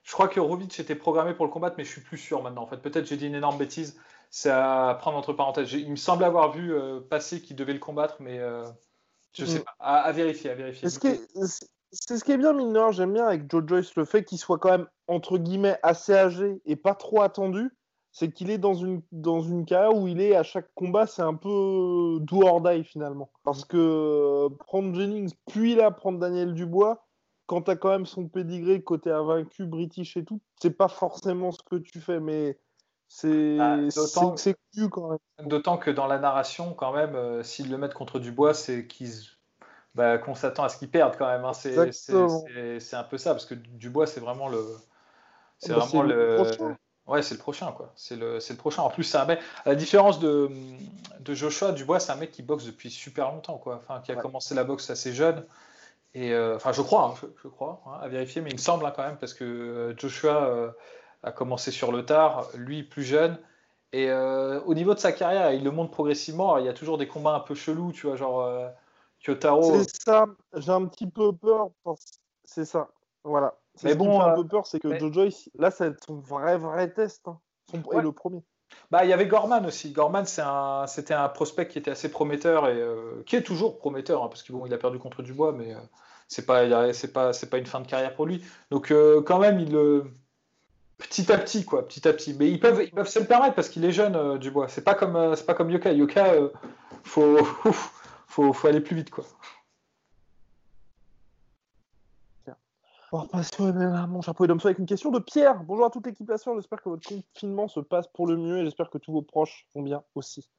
[0.08, 2.64] Je crois que Rovic était programmé pour le combattre, mais je suis plus sûr maintenant.
[2.64, 4.00] En fait, peut-être j'ai dit une énorme bêtise.
[4.30, 5.74] C'est à prendre entre parenthèses.
[5.74, 8.64] Il me semble avoir vu euh, passer qu'il devait le combattre, mais euh,
[9.34, 9.64] je sais mm.
[9.64, 9.76] pas.
[9.80, 10.88] À, à, vérifier, à vérifier.
[10.88, 12.94] C'est ce qui est bien, mineur.
[12.94, 16.62] J'aime bien avec Joe Joyce le fait qu'il soit quand même entre guillemets assez âgé
[16.66, 17.70] et pas trop attendu.
[18.14, 21.22] c'est qu'il est dans une, dans une carrière où il est à chaque combat, c'est
[21.22, 23.30] un peu do or die finalement.
[23.44, 27.07] Parce que euh, prendre Jennings, puis là, prendre Daniel Dubois,
[27.48, 31.52] quand tu as quand même son pédigré côté invaincu, british et tout, c'est pas forcément
[31.52, 32.60] ce que tu fais, mais
[33.08, 33.80] c'est Ah,
[34.36, 35.48] c'est cul quand même.
[35.48, 39.14] D'autant que dans la narration, quand même, euh, s'ils le mettent contre Dubois, c'est qu'ils
[39.96, 41.46] bah, qu'on s'attend à ce qu'ils perdent quand même.
[41.46, 41.54] hein.
[41.54, 44.64] C'est un peu ça, parce que Dubois, c'est vraiment le.
[45.60, 46.36] C'est Bah, vraiment le le.
[46.36, 46.78] prochain.
[47.08, 47.94] Ouais, c'est le prochain, quoi.
[47.96, 48.82] C'est le, le prochain.
[48.84, 49.40] En plus, c'est un mec.
[49.64, 50.50] À la différence de,
[51.22, 53.78] de Joshua, Dubois, c'est un mec qui boxe depuis super longtemps, quoi.
[53.78, 54.22] Enfin, qui a Ouais.
[54.22, 55.46] commencé la boxe assez jeune.
[56.20, 58.60] Et euh, enfin, je crois, hein, je, je crois, hein, à vérifier, mais il me
[58.62, 60.72] semble hein, quand même, parce que euh, Joshua euh,
[61.22, 63.38] a commencé sur le tard, lui plus jeune.
[63.94, 66.48] Et euh, au niveau de sa carrière, il le montre progressivement.
[66.54, 68.68] Alors, il y a toujours des combats un peu chelous, tu vois, genre euh,
[69.20, 69.84] Kyotaro.
[69.84, 70.26] C'est ça,
[70.56, 71.70] j'ai un petit peu peur.
[72.44, 72.90] C'est ça,
[73.24, 73.54] voilà.
[73.76, 75.50] C'est Mais ce qui bon, me fait un peu peur, c'est que mais- Joe Joyce,
[75.60, 77.28] là, c'est son vrai, vrai test.
[77.28, 77.38] hein.
[77.70, 77.78] Son...
[77.84, 78.00] Ouais.
[78.00, 78.42] Et le premier.
[78.90, 79.92] Bah, il y avait Gorman aussi.
[79.92, 82.84] Gorman, un, c'était un prospect qui était assez prometteur et
[83.26, 85.74] qui est toujours prometteur, hein, parce qu'il bon, il a perdu contre Dubois, mais
[86.28, 88.44] c'est pas, c'est pas, c'est pas une fin de carrière pour lui.
[88.72, 90.04] Donc euh, quand même, il euh,
[90.98, 92.34] petit à petit, quoi, petit à petit.
[92.34, 94.68] Mais ils peuvent, ils peuvent se le permettre parce qu'il est jeune, euh, Dubois.
[94.68, 95.92] C'est pas comme, euh, c'est pas comme Yoka.
[95.94, 96.34] Yoka,
[97.04, 97.38] faut,
[98.28, 99.26] faut, faut aller plus vite, quoi.
[103.14, 103.64] On va passer
[104.10, 105.64] mon chapeau et avec une question de Pierre.
[105.64, 108.90] Bonjour à toute l'équipe j'espère que votre confinement se passe pour le mieux et j'espère
[108.90, 110.50] que tous vos proches vont bien aussi.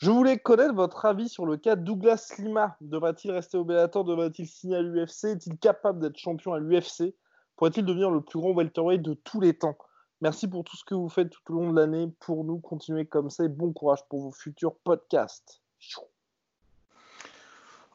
[0.00, 2.74] Je voulais connaître votre avis sur le cas Douglas Lima.
[2.80, 4.04] Devra-t-il rester au Bellator?
[4.04, 7.14] Devra-t-il signer à l'UFC Est-il capable d'être champion à l'UFC
[7.56, 9.76] Pourrait-il devenir le plus grand welterweight de tous les temps?
[10.22, 12.10] Merci pour tout ce que vous faites tout au long de l'année.
[12.20, 15.60] Pour nous, continuez comme ça et bon courage pour vos futurs podcasts.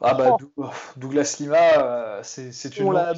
[0.01, 0.37] Ah bah Oh.
[0.57, 0.65] Dou-
[0.97, 3.15] Douglas Lima, euh, c'est une On longue,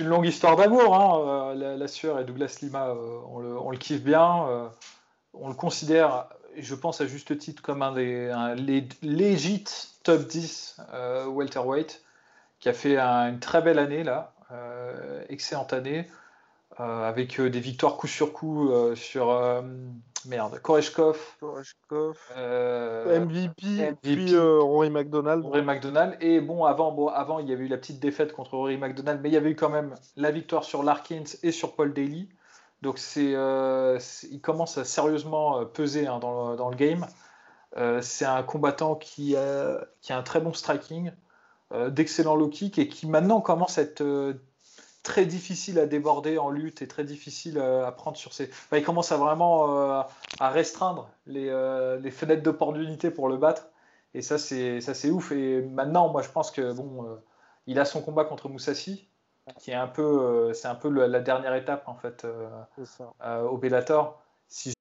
[0.00, 3.56] une longue histoire d'amour, hein, euh, la, la sueur et Douglas Lima, euh, on, le,
[3.60, 4.70] on le kiffe bien,
[5.34, 6.28] on le considère,
[6.60, 9.64] je pense à juste titre, comme un des un lé- legit
[10.02, 12.02] top 10 euh, welterweight,
[12.60, 16.06] qui a fait un- une très belle année là, euh, excellente année,
[16.80, 19.62] euh, avec euh, des victoires coup sur coup euh, sur euh,
[20.26, 23.96] merde, Koreshkov, Koreshkov, euh, MVP, MVP.
[24.02, 25.44] puis euh, Rory McDonald.
[25.44, 26.16] Rory McDonald.
[26.20, 29.20] Et bon, avant, bon, avant, il y avait eu la petite défaite contre Rory McDonald,
[29.22, 32.28] mais il y avait eu quand même la victoire sur Larkins et sur Paul Daly.
[32.82, 37.06] Donc euh, c'est- il commence à sérieusement euh, peser hein, dans, le, dans le game.
[37.76, 41.12] Euh, c'est un combattant qui a, qui a un très bon striking,
[41.72, 44.34] euh, d'excellents low kicks et qui maintenant commence à être
[45.02, 48.50] très difficile à déborder en lutte et très difficile à prendre sur ses.
[48.72, 50.04] Il commence à vraiment
[50.40, 51.50] à restreindre les,
[52.00, 53.68] les fenêtres d'opportunité pour le battre.
[54.14, 55.32] Et ça, c'est ça, c'est ouf.
[55.32, 57.06] Et maintenant, moi, je pense que bon,
[57.66, 59.08] il a son combat contre Moussassi,
[59.58, 62.48] qui est un peu, euh, c'est un peu le- la dernière étape en fait euh,
[63.24, 64.20] euh, au Bellator.
[64.48, 64.72] Si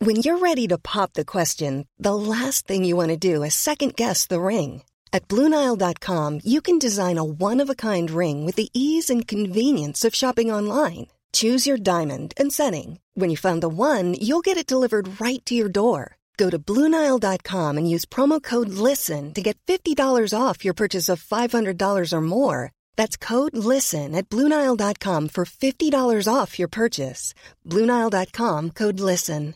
[0.00, 3.54] When you're ready to pop the question, the last thing you want to do is
[3.54, 4.82] second guess the ring.
[5.12, 9.26] At Bluenile.com, you can design a one of a kind ring with the ease and
[9.26, 11.06] convenience of shopping online.
[11.32, 13.00] Choose your diamond and setting.
[13.14, 16.16] When you find the one, you'll get it delivered right to your door.
[16.38, 21.22] Go to Bluenile.com and use promo code LISTEN to get $50 off your purchase of
[21.22, 22.70] $500 or more.
[22.96, 27.34] That's code LISTEN at Bluenile.com for $50 off your purchase.
[27.66, 29.54] Bluenile.com code LISTEN.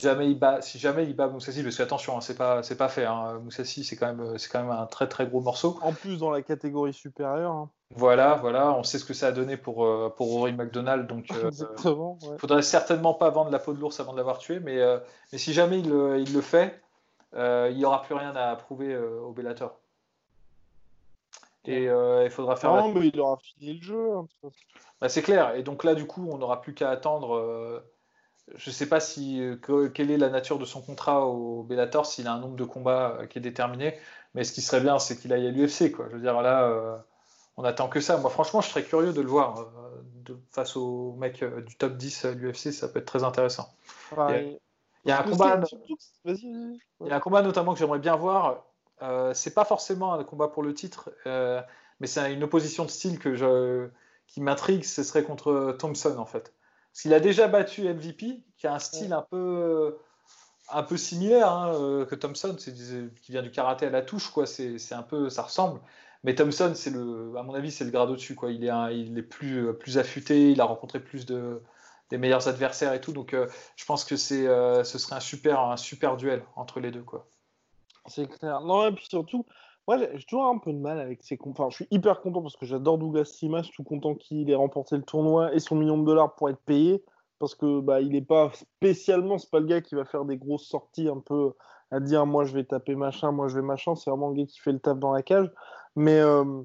[0.00, 2.76] jamais il bat, si jamais il bat Moussassi, parce que attention, hein, c'est pas, c'est
[2.76, 3.04] pas fait.
[3.04, 3.38] Hein.
[3.44, 5.78] Moussassi, c'est quand même, c'est quand même un très très gros morceau.
[5.82, 7.52] En plus, dans la catégorie supérieure.
[7.52, 7.70] hein.
[7.96, 11.26] Voilà, voilà, on sait ce que ça a donné pour euh, pour Rory McDonald, donc.
[11.32, 12.18] euh, Exactement.
[12.22, 12.38] ouais.
[12.38, 14.98] faudrait certainement pas vendre la peau de l'ours avant de l'avoir tué, mais, euh,
[15.32, 16.80] mais si jamais il, le- il le fait,
[17.34, 19.80] euh, il n'y aura plus rien à prouver euh, au Bellator.
[21.66, 22.72] Et euh, il faudra faire.
[22.72, 24.12] la- Non, mais il aura fini le jeu.
[24.16, 24.26] hein.
[25.00, 25.54] Bah, c'est clair.
[25.56, 27.34] Et donc là, du coup, on n'aura plus qu'à attendre.
[27.36, 27.80] euh,
[28.56, 31.62] je ne sais pas si euh, que- quelle est la nature de son contrat au
[31.64, 33.98] Bellator, s'il a un nombre de combats euh, qui est déterminé.
[34.34, 36.06] Mais ce qui serait bien, c'est qu'il aille à l'UFC, quoi.
[36.08, 36.96] Je veux dire, là, euh,
[37.60, 38.16] on attend que ça.
[38.16, 39.64] Moi, franchement, je serais curieux de le voir euh,
[40.24, 42.72] de- face au mec euh, du top 10 à l'UFC.
[42.72, 43.68] Ça peut être très intéressant.
[45.04, 45.60] Il y a un combat.
[47.00, 48.64] Il y a un notamment que j'aimerais bien voir.
[49.02, 51.60] Euh, c'est pas forcément un combat pour le titre, euh,
[52.00, 53.88] mais c'est une opposition de style que je,
[54.26, 54.84] qui m'intrigue.
[54.84, 56.54] Ce serait contre Thompson en fait.
[56.92, 59.96] Parce qu'il a déjà battu MVP, qui a un style un peu,
[60.70, 64.46] un peu similaire hein, que Thompson, qui vient du karaté à la touche quoi.
[64.46, 65.80] C'est un peu, ça ressemble.
[66.24, 68.36] Mais Thompson, c'est le, à mon avis, c'est le grade au-dessus.
[68.48, 71.62] Il est, il est plus, plus affûté, il a rencontré plus de
[72.10, 73.12] des meilleurs adversaires et tout.
[73.12, 76.90] Donc, euh, je pense que euh, ce serait un super, un super duel entre les
[76.90, 77.04] deux.
[78.06, 78.60] C'est clair.
[78.60, 79.46] Non, et puis surtout,
[79.86, 81.38] Moi, j'ai toujours un peu de mal avec ces.
[81.46, 83.62] Enfin, je suis hyper content parce que j'adore Douglas Lima.
[83.62, 86.50] Je suis tout content qu'il ait remporté le tournoi et son million de dollars pour
[86.50, 87.02] être payé
[87.38, 90.36] parce que bah, il n'est pas spécialement, c'est pas le gars qui va faire des
[90.36, 91.54] grosses sorties un peu
[91.90, 93.94] à dire moi je vais taper machin, moi je vais machin.
[93.94, 95.50] C'est vraiment le gars qui fait le taf dans la cage.
[95.96, 96.62] Mais euh,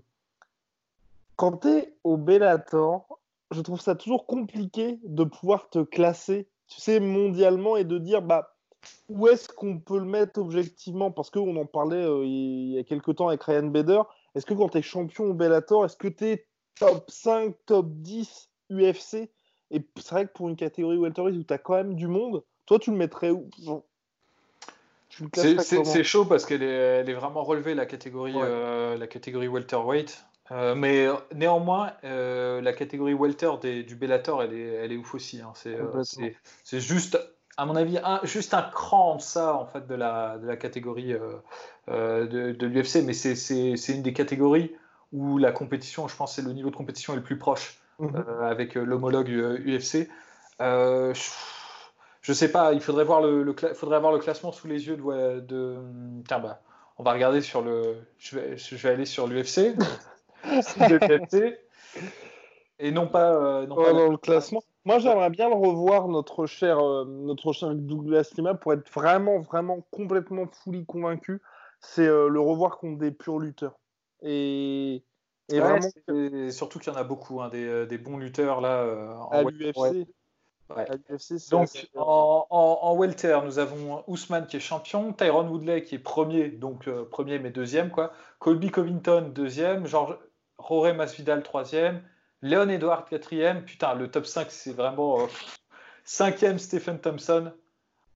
[1.36, 3.20] quand tu es au Bellator,
[3.52, 8.22] je trouve ça toujours compliqué de pouvoir te classer, tu sais, mondialement et de dire
[8.22, 8.56] bah
[9.10, 11.12] où est-ce qu'on peut le mettre objectivement?
[11.12, 14.02] Parce qu'on en parlait euh, il y a quelques temps avec Ryan Bader.
[14.36, 16.46] Est-ce que quand tu es champion au Bellator, est-ce que tu es
[16.80, 19.30] top 5, top 10 UFC
[19.72, 22.44] Et c'est vrai que pour une catégorie welterweight où tu as quand même du monde,
[22.66, 23.50] toi tu le mettrais où?
[25.34, 30.26] C'est chaud parce qu'elle est, est, vraiment relevée la catégorie, euh, la catégorie welterweight.
[30.52, 35.42] Euh, mais néanmoins, la catégorie welter du Bellator, elle est, elle est ouf aussi.
[35.42, 35.54] Hein.
[36.64, 37.18] C'est juste
[37.58, 41.14] à mon avis, juste un cran en ça en fait de la, de la catégorie
[41.14, 41.36] euh,
[41.90, 44.76] euh, de, de l'UFC, mais c'est une des catégories
[45.14, 48.16] où la compétition, je pense, c'est le niveau de compétition est le plus proche mhm.
[48.16, 50.10] euh, avec l'homologue UFC.
[50.60, 51.14] je
[52.34, 55.40] sais pas, il faudrait voir le, faudrait avoir le classement sous les yeux de.
[55.42, 55.78] de
[56.28, 56.62] tiens, bah,
[56.98, 57.98] on va regarder sur le.
[58.18, 59.76] Je vais, je vais aller sur l'UFC.
[62.80, 64.62] et non pas, non pas dans le classement.
[64.86, 69.40] Moi, j'aimerais bien le revoir, notre cher, euh, notre cher Douglas Lima, pour être vraiment,
[69.40, 71.42] vraiment complètement fully convaincu.
[71.80, 73.80] C'est euh, le revoir contre des purs lutteurs.
[74.22, 75.04] Et,
[75.52, 75.90] et vraiment.
[76.52, 79.18] surtout qu'il y en a beaucoup, hein, des, euh, des, bons lutteurs là.
[79.22, 80.08] en à l'UFC.
[81.52, 86.50] Donc en, en, welter, nous avons Ousmane qui est champion, Tyron Woodley qui est premier,
[86.50, 90.18] donc premier mais deuxième quoi, Colby Covington deuxième, George
[90.58, 92.02] Roré Masvidal troisième,
[92.42, 93.64] Léon Edward, quatrième.
[93.64, 95.22] Putain, le top 5, c'est vraiment.
[95.22, 95.28] Euh,
[96.04, 97.52] cinquième, Stephen Thompson.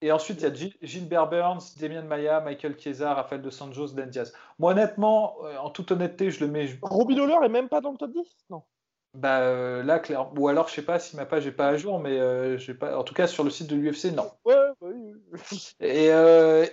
[0.01, 4.09] Et ensuite, il y a Gilbert Burns, Damien Maya, Michael Chiesa, Rafael De Santos, Dan
[4.09, 4.33] Diaz.
[4.59, 6.69] Moi, honnêtement, euh, en toute honnêteté, je le mais.
[6.81, 8.63] Robbie Lawler est même pas dans le top 10 Non.
[9.15, 10.31] Bah euh, là, clair.
[10.37, 12.97] Ou alors, je sais pas si ma page n'est pas à jour, mais j'ai pas.
[12.97, 14.31] En tout cas, sur le site de l'UFC, non.
[14.45, 14.87] Ouais, bah
[15.79, 16.11] et,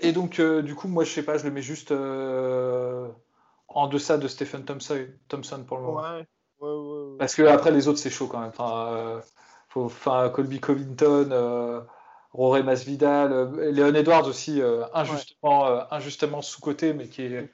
[0.06, 1.92] et, donc, du coup, moi, je sais pas, je le mets juste
[3.68, 6.00] en deçà de Stephen Thompson, Thompson pour le moment.
[6.00, 6.26] Ouais.
[7.18, 8.48] Parce que après les autres c'est chaud quand même.
[8.48, 9.20] Enfin, euh,
[9.74, 11.80] enfin Colby Covington, euh,
[12.36, 14.60] Roré Masvidal, euh, Léon Edwards aussi
[14.92, 17.50] injustement, injustement sous côté, mais qui est,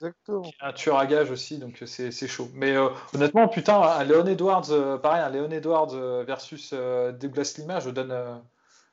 [0.60, 2.48] un tueur à gage aussi, donc c'est chaud.
[2.54, 2.74] Mais
[3.14, 8.42] honnêtement, putain, un Léon Edwards, pareil, un Léon Edwards versus Douglas Lima, je donne,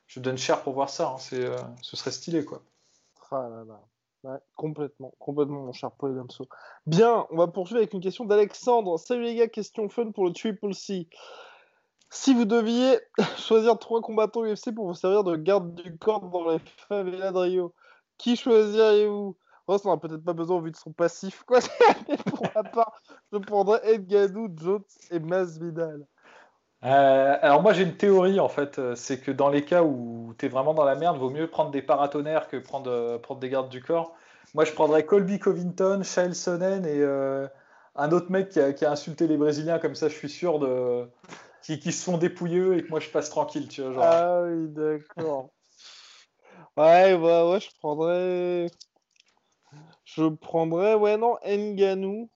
[0.06, 1.08] je donne cher pour voir ça.
[1.08, 1.18] Hein.
[1.18, 1.46] c'est
[1.82, 2.62] ce serait stylé quoi.
[3.32, 3.80] Ah là là
[4.56, 6.46] complètement, complètement, mon cher Paul Damso.
[6.86, 8.98] Bien, on va poursuivre avec une question d'Alexandre.
[8.98, 11.08] Salut les gars, question fun pour le Triple C.
[12.10, 12.98] Si vous deviez
[13.38, 17.38] choisir trois combattants UFC pour vous servir de garde du corps dans les favelas de
[17.38, 17.74] Rio,
[18.18, 19.36] qui choisiriez-vous?
[19.68, 21.60] Oh, ça n'a peut-être pas besoin vu de son passif, quoi.
[22.26, 23.00] pour ma part,
[23.32, 26.04] je prendrais Ed Gadou, Jones et Masvidal.
[26.82, 30.34] Euh, alors moi j'ai une théorie en fait, euh, c'est que dans les cas où
[30.38, 33.38] tu es vraiment dans la merde, vaut mieux prendre des paratonnerres que prendre, euh, prendre
[33.38, 34.14] des gardes du corps.
[34.54, 37.04] Moi je prendrais Colby Covington, Shail Sonnen et
[37.96, 41.06] un autre mec qui a, insulté les Brésiliens comme ça je suis sûr de...
[41.62, 43.92] qui, qui se font dépouilleux et que moi je passe tranquille, tu vois.
[43.92, 44.04] Genre.
[44.04, 45.50] Ah oui d'accord.
[46.76, 48.66] ouais, bah, ouais je prendrais...
[50.04, 52.28] Je prendrais, ouais non, Nganou,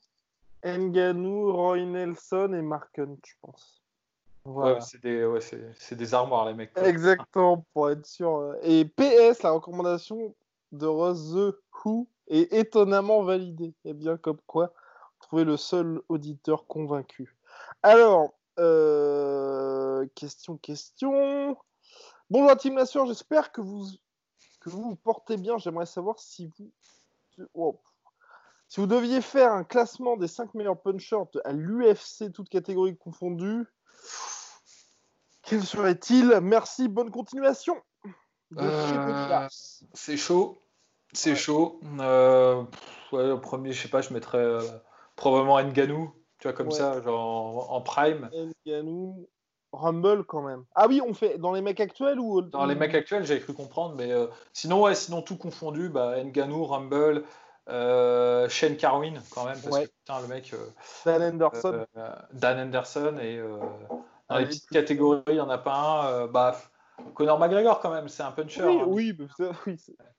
[0.65, 3.85] Nganou, Roy Nelson et Mark Hunt, je pense.
[4.45, 5.41] Ouais, c'est des, ouais,
[5.93, 6.77] des, armoires, les mecs.
[6.77, 8.55] Exactement, pour être sûr.
[8.63, 10.35] Et PS, la recommandation
[10.73, 13.75] de Rose The Who est étonnamment validée.
[13.85, 14.73] Et eh bien, comme quoi,
[15.19, 17.35] trouver le seul auditeur convaincu.
[17.83, 21.57] Alors, euh, question, question.
[22.31, 23.87] Bonjour Team Nation, j'espère que vous,
[24.61, 25.59] que vous vous portez bien.
[25.59, 26.71] J'aimerais savoir si vous.
[28.69, 33.67] Si vous deviez faire un classement des 5 meilleurs punchers à l'UFC, toutes catégories confondues,
[35.43, 36.39] quel serait-il?
[36.43, 37.77] Merci, bonne continuation.
[38.59, 39.49] Euh,
[39.93, 40.59] c'est chaud.
[41.13, 41.81] C'est chaud.
[42.01, 42.65] Euh,
[43.11, 44.61] premier, je sais pas, je mettrais euh,
[45.17, 46.13] probablement Nganou,
[46.45, 48.29] tu vois, comme ça, genre en, prime.
[48.67, 49.27] Nganou,
[49.73, 50.65] Rumble quand même.
[50.75, 53.55] Ah oui, on fait dans les mecs actuels ou Dans les mecs actuels, j'avais cru
[53.55, 54.13] comprendre, mais
[54.53, 57.25] sinon, ouais, sinon tout confondu, bah, Nganou, Rumble,
[57.67, 60.55] Shane Carwin quand même, parce que putain, le mec.
[61.07, 61.87] Dan Anderson.
[62.35, 63.41] Dan Anderson et
[64.29, 66.07] dans les petites catégories, il n'y en a pas un.
[66.09, 66.57] Euh, bah,
[67.15, 68.63] Conor McGregor, quand même, c'est un puncher.
[68.63, 69.53] Oui, hein.
[69.67, 69.77] oui,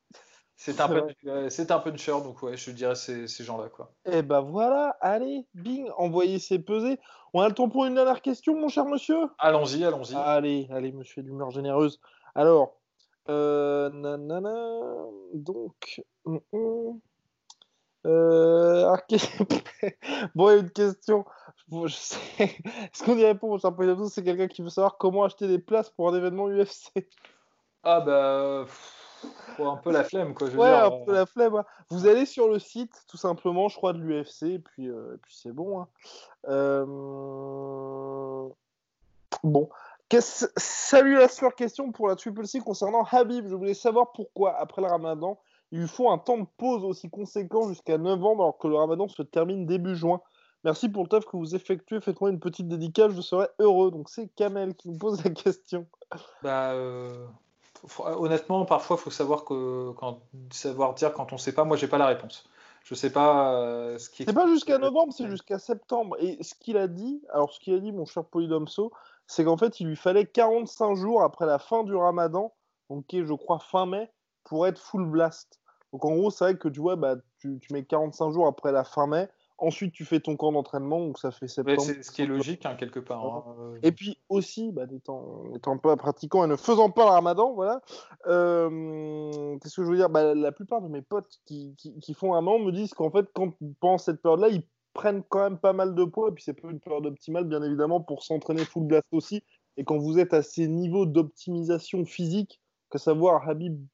[0.58, 0.90] c'est un,
[1.26, 3.70] euh, c'est un puncher, donc ouais, je dirais ces, ces gens-là.
[3.70, 3.92] quoi.
[4.06, 7.00] Et eh bah voilà, allez, bing, envoyez ces pesées.
[7.34, 9.28] On a le temps pour une dernière question, mon cher monsieur?
[9.38, 10.16] Allons-y, allons-y.
[10.16, 12.00] Allez, allez, monsieur d'humeur généreuse.
[12.36, 12.78] Alors,
[13.30, 14.56] euh, nanana,
[15.34, 17.00] donc, hum, hum.
[18.06, 19.02] Euh, Alors,
[20.36, 21.26] bon, il y a une question.
[21.68, 22.18] Bon, je sais.
[22.40, 23.72] Est-ce qu'on y répond, mon cher
[24.10, 26.92] C'est quelqu'un qui veut savoir comment acheter des places pour un événement UFC.
[27.84, 28.66] Ah, bah.
[29.60, 30.50] Un peu la flemme, quoi.
[30.50, 31.64] Je ouais, un peu la flemme.
[31.90, 35.36] Vous allez sur le site, tout simplement, je crois, de l'UFC, et puis, euh, puis
[35.36, 35.82] c'est bon.
[35.82, 35.88] Hein.
[36.48, 36.86] Euh...
[39.44, 39.70] Bon.
[40.58, 43.48] Salut la super question pour la Triple C concernant Habib.
[43.48, 45.40] Je voulais savoir pourquoi, après le ramadan,
[45.72, 49.08] il lui faut un temps de pause aussi conséquent jusqu'à novembre alors que le ramadan
[49.08, 50.22] se termine début juin.
[50.64, 52.02] Merci pour le taf que vous effectuez.
[52.02, 53.92] Faites-moi une petite dédicace, je serai heureux.
[53.92, 55.86] Donc c'est Kamel qui nous pose la question.
[56.42, 57.28] Bah, euh,
[58.00, 60.20] honnêtement, parfois, il faut savoir, que, quand,
[60.52, 61.64] savoir dire quand on ne sait pas.
[61.64, 62.48] Moi, j'ai pas la réponse.
[62.84, 64.26] Je sais pas euh, ce qui.
[64.26, 66.16] C'est pas jusqu'à novembre, c'est jusqu'à septembre.
[66.20, 68.92] Et ce qu'il a dit, alors ce qu'il a dit, mon cher Polydomso,
[69.26, 72.54] c'est qu'en fait, il lui fallait 45 jours après la fin du ramadan,
[72.92, 74.12] donc je crois fin mai,
[74.44, 75.60] pour être full blast.
[75.92, 78.84] Donc en gros, c'est vrai que tu vois, bah, tu, mets 45 jours après la
[78.84, 81.82] fin mai, ensuite tu fais ton camp d'entraînement, donc ça fait septembre.
[81.82, 83.26] c'est ce qui est logique, hein, quelque part.
[83.26, 83.76] Hein.
[83.84, 87.82] Et puis aussi, bah, étant, étant pas pratiquant et ne faisant pas le ramadan, voilà,
[88.28, 90.10] euh, qu'est-ce que je veux dire?
[90.10, 93.28] Bah, La plupart de mes potes qui, qui, font un an me disent qu'en fait,
[93.34, 94.64] quand pendant cette période-là, ils
[94.94, 97.62] prennent quand même pas mal de poids, et puis c'est pas une période optimale, bien
[97.64, 99.44] évidemment, pour s'entraîner full blast aussi.
[99.78, 103.86] Et quand vous êtes à ces niveaux d'optimisation physique, que savoir Habib,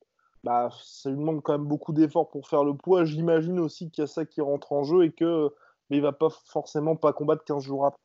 [0.44, 3.06] bah, ça lui demande quand même beaucoup d'efforts pour faire le poids.
[3.06, 5.52] J'imagine aussi qu'il y a ça qui rentre en jeu et que
[5.90, 8.00] mais il va pas forcément pas combattre 15 jours après.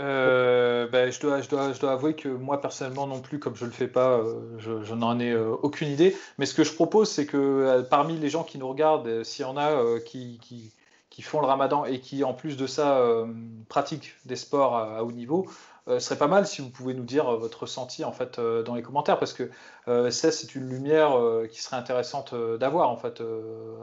[0.00, 3.56] Euh, bah, je, dois, je, dois, je dois avouer que moi personnellement non plus, comme
[3.56, 6.14] je le fais pas, euh, je, n'en ai euh, aucune idée.
[6.38, 9.48] Mais ce que je propose, c'est que parmi les gens qui nous regardent, s'il y
[9.48, 10.72] en a qui,
[11.14, 13.24] qui font le ramadan et qui, en plus de ça, euh,
[13.68, 15.46] pratiquent des sports à, haut niveau,
[15.86, 18.64] euh, ce serait pas mal si vous pouvez nous dire votre ressenti en fait euh,
[18.64, 19.48] dans les commentaires parce que
[19.86, 21.12] ça c'est une lumière
[21.52, 23.22] qui serait intéressante d'avoir en fait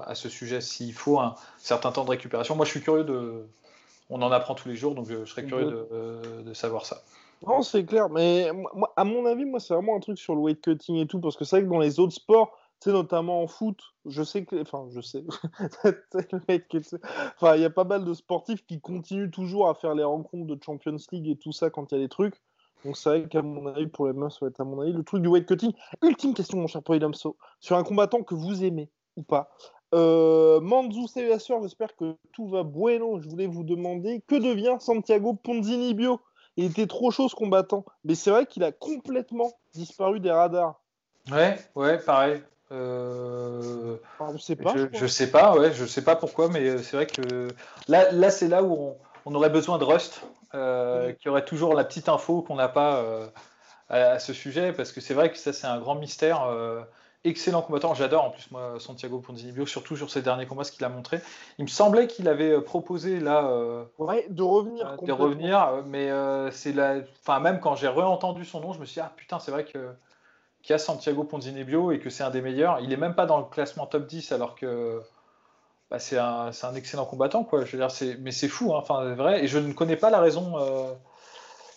[0.06, 2.56] à ce sujet s'il faut un certain temps de récupération.
[2.56, 3.46] Moi je suis curieux de,
[4.10, 7.04] on en apprend tous les jours donc je serais curieux de, de savoir ça.
[7.48, 10.42] Non c'est clair mais moi, à mon avis moi c'est vraiment un truc sur le
[10.42, 12.58] weight cutting et tout parce que c'est vrai que dans les autres sports
[12.90, 15.24] sais, notamment en foot, je sais que, enfin, je sais,
[17.36, 20.48] enfin, il y a pas mal de sportifs qui continuent toujours à faire les rencontres
[20.48, 22.42] de Champions League et tout ça quand il y a des trucs.
[22.84, 24.94] Donc c'est vrai qu'à mon avis, pour les meufs, ça va être à mon avis
[24.94, 25.74] le truc du weight cutting.
[26.02, 29.52] Ultime question, mon cher Polydomso, sur un combattant que vous aimez ou pas.
[29.94, 33.20] Euh, Manzu sûr, j'espère que tout va bueno.
[33.20, 36.22] Je voulais vous demander que devient Santiago Ponzinibio
[36.56, 40.82] Il était trop chaud ce combattant, mais c'est vrai qu'il a complètement disparu des radars.
[41.30, 42.42] Ouais, ouais, pareil.
[42.72, 43.98] Euh...
[44.34, 44.74] je sais pas.
[44.94, 47.50] Je, sais pas, ouais, je sais pas pourquoi, mais euh, c'est vrai que
[47.88, 50.22] là, là c'est là où on, aurait besoin de Rust,
[50.54, 53.28] euh, qui aurait toujours la petite info qu'on n'a pas euh,
[53.90, 56.48] à, ce sujet, parce que c'est vrai que ça, c'est un grand mystère.
[57.26, 60.86] excellent combattant, j'adore en plus moi Santiago Ponzinibbio, surtout sur ses derniers combats, ce qu'il
[60.86, 61.20] a montré.
[61.60, 63.44] Il me semblait qu'il avait proposé là
[64.30, 66.10] de revenir, de revenir, mais
[66.52, 69.40] c'est la, enfin même quand j'ai réentendu son nom, je me suis dit ah putain
[69.40, 69.94] c'est vrai que
[70.64, 72.80] qui a Santiago Ponzinibbio et que c'est un des meilleurs.
[72.82, 75.02] Il est même pas dans le classement top 10 alors que
[75.90, 77.44] bah, c'est un, un, excellent combattant.
[77.44, 77.66] Quoi.
[77.66, 78.78] Je veux dire, mais c'est fou, hein.
[78.78, 79.44] enfin, vrai.
[79.44, 80.58] Et je ne connais pas la raison.
[80.58, 80.94] Euh,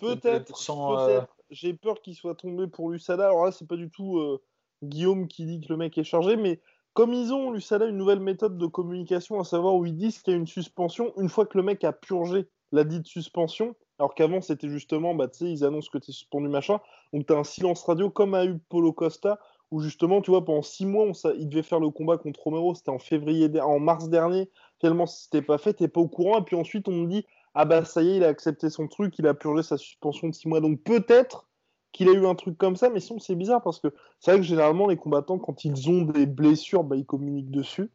[0.01, 0.53] peut-être.
[0.70, 1.20] Euh,
[1.51, 3.25] J'ai peur qu'il soit tombé pour l'USADA.
[3.27, 4.40] Alors là, c'est pas du tout euh,
[4.83, 6.61] Guillaume qui dit que le mec est chargé, mais
[6.92, 10.33] comme ils ont, l'USADA, une nouvelle méthode de communication, à savoir où ils disent qu'il
[10.33, 13.75] y a une suspension une fois que le mec a purgé la dite suspension.
[13.99, 16.81] Alors qu'avant, c'était justement, bah, ils annoncent que tu es suspendu, machin.
[17.13, 19.39] Donc, tu as un silence radio comme a eu Polo Costa,
[19.71, 22.75] où justement, tu vois, pendant six mois, il devait faire le combat contre Romero.
[22.75, 24.51] C'était en février, en mars dernier.
[24.81, 26.39] Tellement si c'était pas fait, t'es pas au courant.
[26.41, 28.89] Et puis ensuite, on me dit, ah bah ça y est, il a accepté son
[28.89, 30.61] truc, il a purgé sa suspension de six mois.
[30.61, 31.47] Donc, peut-être
[31.93, 34.41] qu'il a eu un truc comme ça, mais sinon, c'est bizarre parce que c'est vrai
[34.41, 37.91] que généralement, les combattants, quand ils ont des blessures, bah, ils communiquent dessus.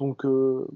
[0.00, 0.24] Donc.
[0.24, 0.66] Euh...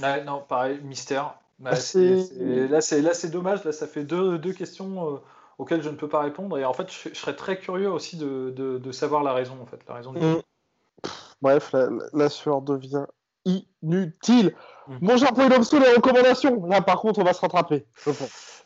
[0.00, 1.38] non, pareil, mystère.
[1.62, 3.64] Bah, là, c'est dommage.
[3.64, 5.18] Là, ça fait deux, deux questions euh,
[5.58, 6.58] auxquelles je ne peux pas répondre.
[6.58, 9.56] Et en fait, je, serais très curieux aussi de, de, savoir la raison.
[9.62, 10.40] En fait, la raison mm.
[11.40, 11.74] Bref,
[12.12, 13.04] la, sueur devient
[13.44, 14.54] inutile.
[14.88, 15.16] Mmh.
[15.16, 16.66] J'ai employé les recommandations.
[16.66, 17.86] Là, par contre, on va se rattraper.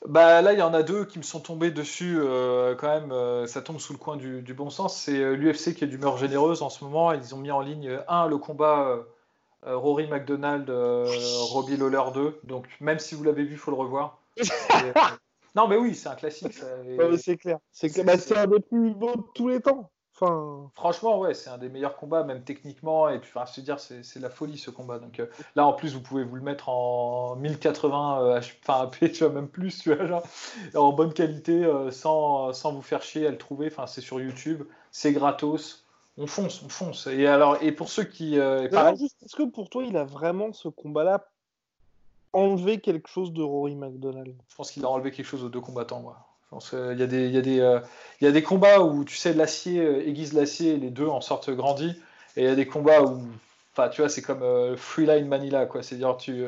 [0.06, 2.18] Bah, là, il y en a deux qui me sont tombés dessus.
[2.18, 4.96] Euh, quand même, euh, ça tombe sous le coin du, du bon sens.
[4.96, 7.12] C'est l'UFC qui est d'humeur généreuse en ce moment.
[7.12, 9.04] Ils ont mis en ligne, un, le combat
[9.62, 11.06] Rory McDonald, euh,
[11.48, 12.40] Robbie Lawler 2.
[12.44, 14.20] Donc même si vous l'avez vu, il faut le revoir.
[14.74, 14.92] Euh,
[15.54, 16.52] non, mais oui, c'est un classique.
[17.16, 17.58] c'est clair.
[17.72, 19.90] C'est bah, un des plus beaux de tous les temps.
[20.14, 20.70] Enfin...
[20.74, 23.08] Franchement, ouais, c'est un des meilleurs combats, même techniquement.
[23.08, 24.98] Et puis, enfin, se dire, c'est la folie ce combat.
[24.98, 25.22] Donc
[25.54, 29.78] là, en plus, vous pouvez vous le mettre en 1080, enfin, tu vois, même plus,
[29.78, 30.22] tu vois, genre,
[30.74, 33.68] en bonne qualité, sans, sans vous faire chier à le trouver.
[33.68, 35.85] Enfin, c'est sur YouTube, c'est gratos
[36.18, 37.06] on fonce, on fonce.
[37.06, 40.68] Et alors, et pour ceux qui, euh, est-ce que pour toi, il a vraiment ce
[40.68, 41.28] combat-là
[42.32, 44.34] enlevé quelque chose de Rory McDonald?
[44.48, 46.26] Je pense qu'il a enlevé quelque chose aux deux combattants, moi.
[46.72, 47.80] Il y, a des, y, a des, euh,
[48.20, 51.20] y a des combats où, tu sais, l'acier euh, aiguise l'acier et les deux en
[51.20, 52.00] sortent grandis.
[52.36, 53.20] Et il y a des combats où,
[53.72, 55.82] enfin, tu vois, c'est comme euh, Freeline Manila, quoi.
[55.82, 56.46] C'est-à-dire, tu,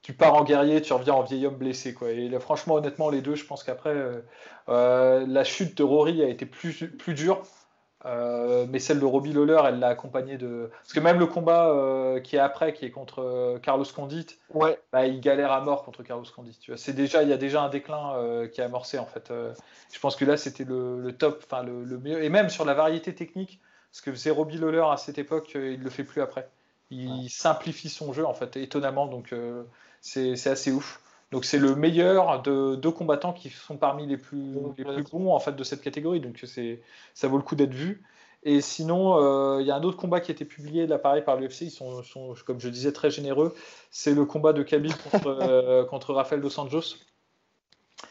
[0.00, 2.12] tu pars en guerrier, tu reviens en vieil homme blessé, quoi.
[2.12, 3.94] Et franchement, honnêtement, les deux, je pense qu'après,
[4.68, 7.42] la chute de Rory a été plus, plus dure.
[8.04, 10.70] Euh, mais celle de Robbie Lawler, elle l'a accompagné de.
[10.82, 14.26] Parce que même le combat euh, qui est après, qui est contre euh, Carlos Condit,
[14.54, 14.78] ouais.
[14.92, 16.58] bah, il galère à mort contre Carlos Condit.
[16.60, 19.32] Tu vois, c'est déjà, il y a déjà un déclin qui a amorcé en fait.
[19.92, 22.20] je pense que là, c'était le, top, enfin le, le, meilleur.
[22.20, 23.60] Et même sur la variété technique,
[23.92, 26.48] ce que faisait Robbie Lawler à cette époque, il le fait plus après.
[26.90, 29.06] Il simplifie son jeu en fait, étonnamment.
[29.06, 29.32] Donc
[30.00, 31.00] c'est assez ouf.
[31.32, 35.32] Donc c'est le meilleur de deux combattants qui sont parmi les plus, les plus bons
[35.32, 36.20] en fait de cette catégorie.
[36.20, 36.82] Donc c'est
[37.14, 38.02] ça vaut le coup d'être vu.
[38.44, 41.22] Et sinon, euh, il y a un autre combat qui a été publié là pareil
[41.22, 41.62] par l'UFC.
[41.62, 43.54] Ils sont, sont, comme je disais, très généreux.
[43.90, 46.96] C'est le combat de Khabib contre, euh, contre Rafael dos Anjos.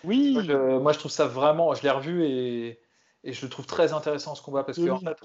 [0.03, 0.33] Oui.
[0.33, 1.75] Moi je, trouve ça vraiment.
[1.75, 2.79] Je l'ai revu et,
[3.23, 5.17] et, je le trouve très intéressant ce combat parce que en fait,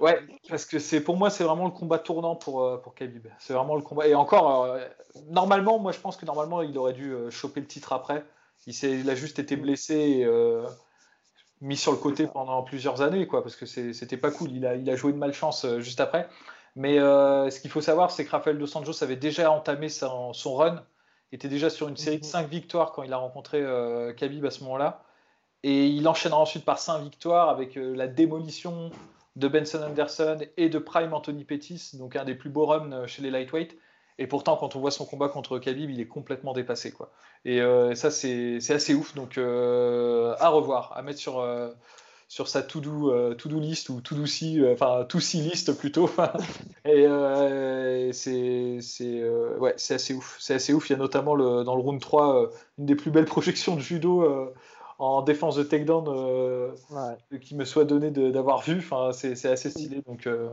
[0.00, 3.28] Ouais, parce que c'est pour moi c'est vraiment le combat tournant pour euh, pour Khabib.
[3.38, 4.84] C'est vraiment le combat et encore euh,
[5.30, 8.24] normalement moi je pense que normalement il aurait dû euh, choper le titre après.
[8.66, 10.26] Il, il a juste été blessé et
[11.62, 14.50] mis sur le côté pendant plusieurs années quoi parce que c'était pas cool.
[14.52, 16.28] Il a il a joué de malchance juste après.
[16.74, 20.56] Mais ce qu'il faut savoir c'est que Rafael dos Anjos avait déjà entamé son, son,
[20.56, 20.84] run,
[21.32, 22.48] était déjà sur une série de 5 mhm.
[22.48, 23.64] victoires quand il a rencontré
[24.16, 25.04] Khabib à ce moment-là.
[25.62, 28.90] Et il enchaînera ensuite par 5 victoires avec la démolition
[29.36, 33.06] de Benson Anderson et de Prime Anthony Pettis, donc un des plus beaux runs euh,
[33.06, 33.76] chez les lightweight.
[34.18, 36.90] Et pourtant, quand on voit son combat contre Khabib, il est complètement dépassé.
[36.90, 37.12] Quoi.
[37.44, 39.14] Et euh, ça, c'est assez ouf.
[39.14, 41.46] Donc, euh, à revoir, à mettre sur,
[42.26, 46.08] sur sa to-do to list ou to-do si, enfin, to-see list plutôt.
[46.86, 47.06] et
[48.14, 48.80] c'est
[49.58, 50.38] ouais, assez ouf.
[50.40, 50.88] C'est assez ouf.
[50.88, 53.82] Il y a notamment le, dans le round 3 une des plus belles projections de
[53.82, 54.54] judo
[54.98, 56.72] en défense de takedown euh,
[57.40, 58.78] qui me soit donné d'avoir vu.
[58.78, 60.02] Enfin, c'est assez stylé.
[60.06, 60.48] Donc, euh...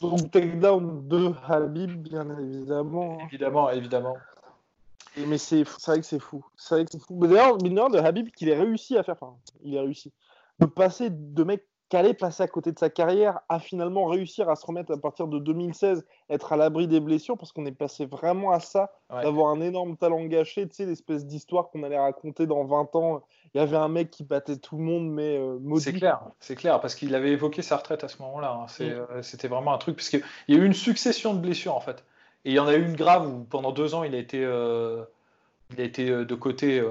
[0.00, 3.18] donc takedown de Habib, bien évidemment.
[3.26, 4.16] Évidemment, évidemment.
[5.16, 6.44] mais c'est vrai que c'est fou.
[6.56, 7.26] C'est vrai que c'est fou.
[7.26, 9.16] D'ailleurs, de Habib, qu'il ait réussi à faire.
[9.20, 10.12] Enfin, il a réussi.
[10.58, 14.56] De passer de mec qu'allait passer à côté de sa carrière à finalement réussir à
[14.56, 18.06] se remettre à partir de 2016, être à l'abri des blessures, parce qu'on est passé
[18.06, 22.46] vraiment à ça, d'avoir un énorme talent gâché, tu sais, l'espèce d'histoire qu'on allait raconter
[22.46, 23.22] dans 20 ans
[23.56, 26.56] il y avait un mec qui battait tout le monde, mais euh, C'est clair, c'est
[26.56, 28.52] clair, parce qu'il avait évoqué sa retraite à ce moment-là.
[28.52, 28.66] Hein.
[28.66, 28.82] Mm.
[28.82, 31.80] Euh, c'était vraiment un truc, parce qu'il y a eu une succession de blessures en
[31.80, 32.04] fait.
[32.44, 34.44] Et il y en a eu une grave où pendant deux ans il a été,
[34.44, 35.04] euh,
[35.72, 36.82] il a été de côté.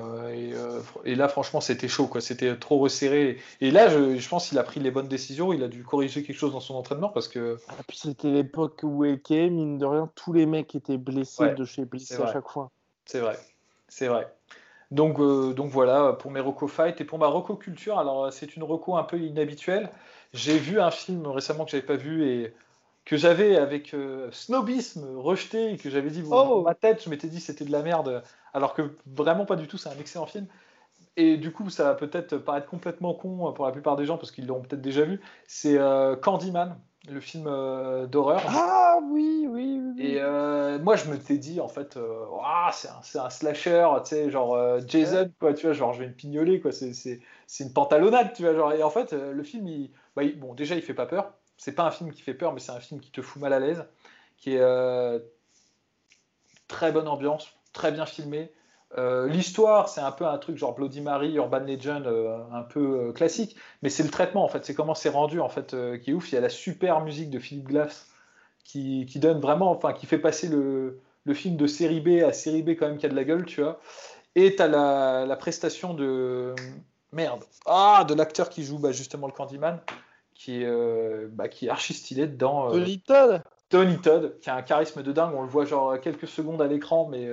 [1.05, 2.21] Et, là, franchement, c'était chaud, quoi.
[2.21, 3.37] C'était trop resserré.
[3.61, 5.53] Et là, je, pense qu'il a pris les bonnes décisions.
[5.53, 7.57] Il a dû corriger quelque chose dans son entraînement parce que.
[7.69, 11.63] Ah, puis c'était l'époque où était mine de rien, tous les mecs étaient blessés de
[11.65, 12.69] chez blessés à chaque fois.
[13.05, 13.37] C'est vrai,
[13.87, 14.27] c'est vrai.
[14.91, 17.99] Donc, euh, donc voilà pour mes Rocco Fight et pour ma Rocco Culture.
[17.99, 19.89] Alors c'est une Rocco un peu inhabituelle.
[20.33, 22.53] J'ai vu un film récemment que j'avais pas vu et
[23.05, 26.29] que j'avais avec euh, snobisme rejeté et que j'avais dit oh.
[26.29, 29.67] dans ma tête je m'étais dit c'était de la merde alors que vraiment pas du
[29.67, 30.47] tout c'est un excellent film
[31.15, 34.31] et du coup ça va peut-être paraître complètement con pour la plupart des gens parce
[34.31, 36.77] qu'ils l'auront peut-être déjà vu c'est euh, Candyman
[37.07, 38.41] le film euh, d'horreur.
[38.47, 40.03] Ah oui, oui, oui.
[40.03, 40.19] Et
[40.79, 41.99] moi, je me t'ai dit, en fait,
[42.73, 46.59] c'est un, slasher, tu sais, genre Jason, quoi, tu vois, genre je vais me pignoler,
[46.59, 47.19] quoi, c'est
[47.59, 50.81] une pantalonnade, tu vois, genre, et en fait, le film, bah, il, bon, déjà, il
[50.81, 51.31] fait pas peur.
[51.57, 53.53] C'est pas un film qui fait peur, mais c'est un film qui te fout mal
[53.53, 53.85] à l'aise,
[54.37, 54.61] qui est
[56.67, 58.51] très bonne ambiance, très bien filmé.
[58.97, 62.79] Euh, l'histoire, c'est un peu un truc genre Bloody Mary, Urban Legend, euh, un peu
[62.79, 66.11] euh, classique, mais c'est le traitement en fait, c'est comment c'est rendu en fait qui
[66.11, 66.31] est ouf.
[66.31, 68.07] Il y a la super musique de Philip Glass
[68.63, 71.01] qui, donne vraiment, enfin, qui fait passer le,
[71.33, 73.61] film de série B à série B quand même qui a de la gueule, tu
[73.61, 73.79] vois.
[74.35, 76.53] Et t'as la, la prestation de
[77.11, 79.79] merde, ah, de l'acteur qui joue bah, justement le Candyman,
[80.35, 82.69] qui est, bah, qui est archi stylé dedans.
[82.69, 83.41] Tony Todd.
[83.69, 85.33] Tony Todd, qui a un charisme de dingue.
[85.35, 87.27] On le voit genre quelques secondes à l'écran, mais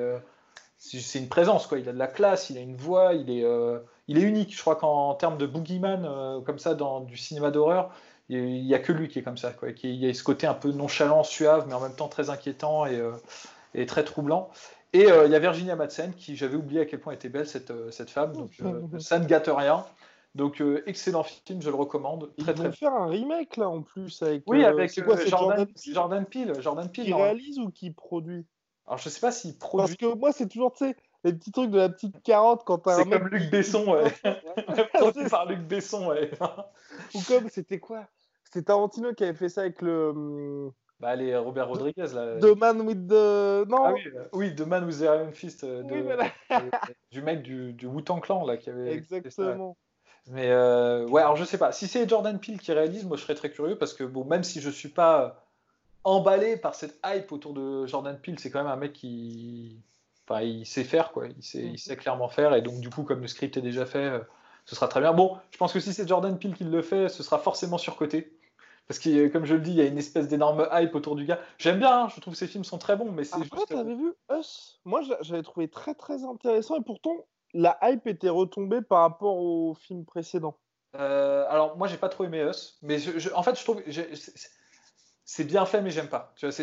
[0.82, 1.78] c'est une présence, quoi.
[1.78, 3.78] Il a de la classe, il a une voix, il est, euh,
[4.08, 4.54] il est unique.
[4.54, 7.94] Je crois qu'en termes de boogeyman, euh, comme ça, dans du cinéma d'horreur,
[8.28, 9.72] il n'y a que lui qui est comme ça, quoi.
[9.72, 12.30] Qui, il y a ce côté un peu nonchalant, suave, mais en même temps très
[12.30, 14.50] inquiétant et, euh, très troublant.
[14.92, 17.72] Et il y a Virginia Madsen, qui j'avais oublié à quel point était belle cette,
[17.90, 18.50] cette femme, donc
[18.98, 19.86] ça ne gâte rien.
[20.34, 22.34] Donc excellent film, je le recommande.
[22.38, 24.44] Très, Ils vont faire un remake là en plus avec.
[24.46, 26.54] Oui, avec quoi, Jordan, Jordan, Peele.
[26.60, 27.04] Jordan Peele.
[27.06, 28.46] Qui réalise ou qui produit
[28.86, 29.96] alors je sais pas s'il produit.
[29.96, 32.78] Parce que moi c'est toujours, tu sais, les petits trucs de la petite carotte quand
[32.78, 33.04] t'as un.
[33.04, 34.12] C'est comme Luc Besson, ouais.
[34.94, 36.30] produit par Luc Besson, ouais.
[37.14, 38.06] Ou comme, c'était quoi?
[38.44, 40.10] C'était Tarantino qui avait fait ça avec le.
[40.10, 42.38] Hum, Bah, les Robert Rodriguez, là.
[42.40, 43.68] The Man with the.
[43.68, 46.24] Non Ah oui, euh, oui, The Man with the Iron Fist euh, de- Oui, voilà.
[47.10, 48.92] du mec du, du Wu-Tang Clan, là, qui avait.
[48.92, 49.76] Exactement.
[50.28, 51.72] Mais euh, ouais, alors je sais pas.
[51.72, 54.44] Si c'est Jordan Peele qui réalise, moi je serais très curieux parce que bon, même
[54.44, 55.44] si je suis pas
[56.04, 59.80] emballé par cette hype autour de Jordan Peele, c'est quand même un mec qui,
[60.26, 61.26] enfin, il sait faire quoi.
[61.26, 63.84] Il sait, il sait clairement faire et donc du coup, comme le script est déjà
[63.84, 64.20] fait, euh,
[64.64, 65.12] ce sera très bien.
[65.12, 68.38] Bon, je pense que si c'est Jordan Peele qui le fait, ce sera forcément surcoté.
[68.88, 71.24] Parce que, comme je le dis, il y a une espèce d'énorme hype autour du
[71.24, 71.38] gars.
[71.58, 73.68] J'aime bien, hein, je trouve que ces films sont très bons, mais c'est Après, juste.
[73.68, 74.80] t'avais vu Us?
[74.84, 77.24] Moi, j'a- j'avais trouvé très très intéressant et pourtant,
[77.54, 80.58] la hype était retombée par rapport au film précédent.
[80.94, 83.82] Euh, alors moi j'ai pas trop aimé Us, mais je- je- en fait je trouve
[85.24, 86.34] c'est bien fait mais j'aime pas.
[86.36, 86.54] Tu vois,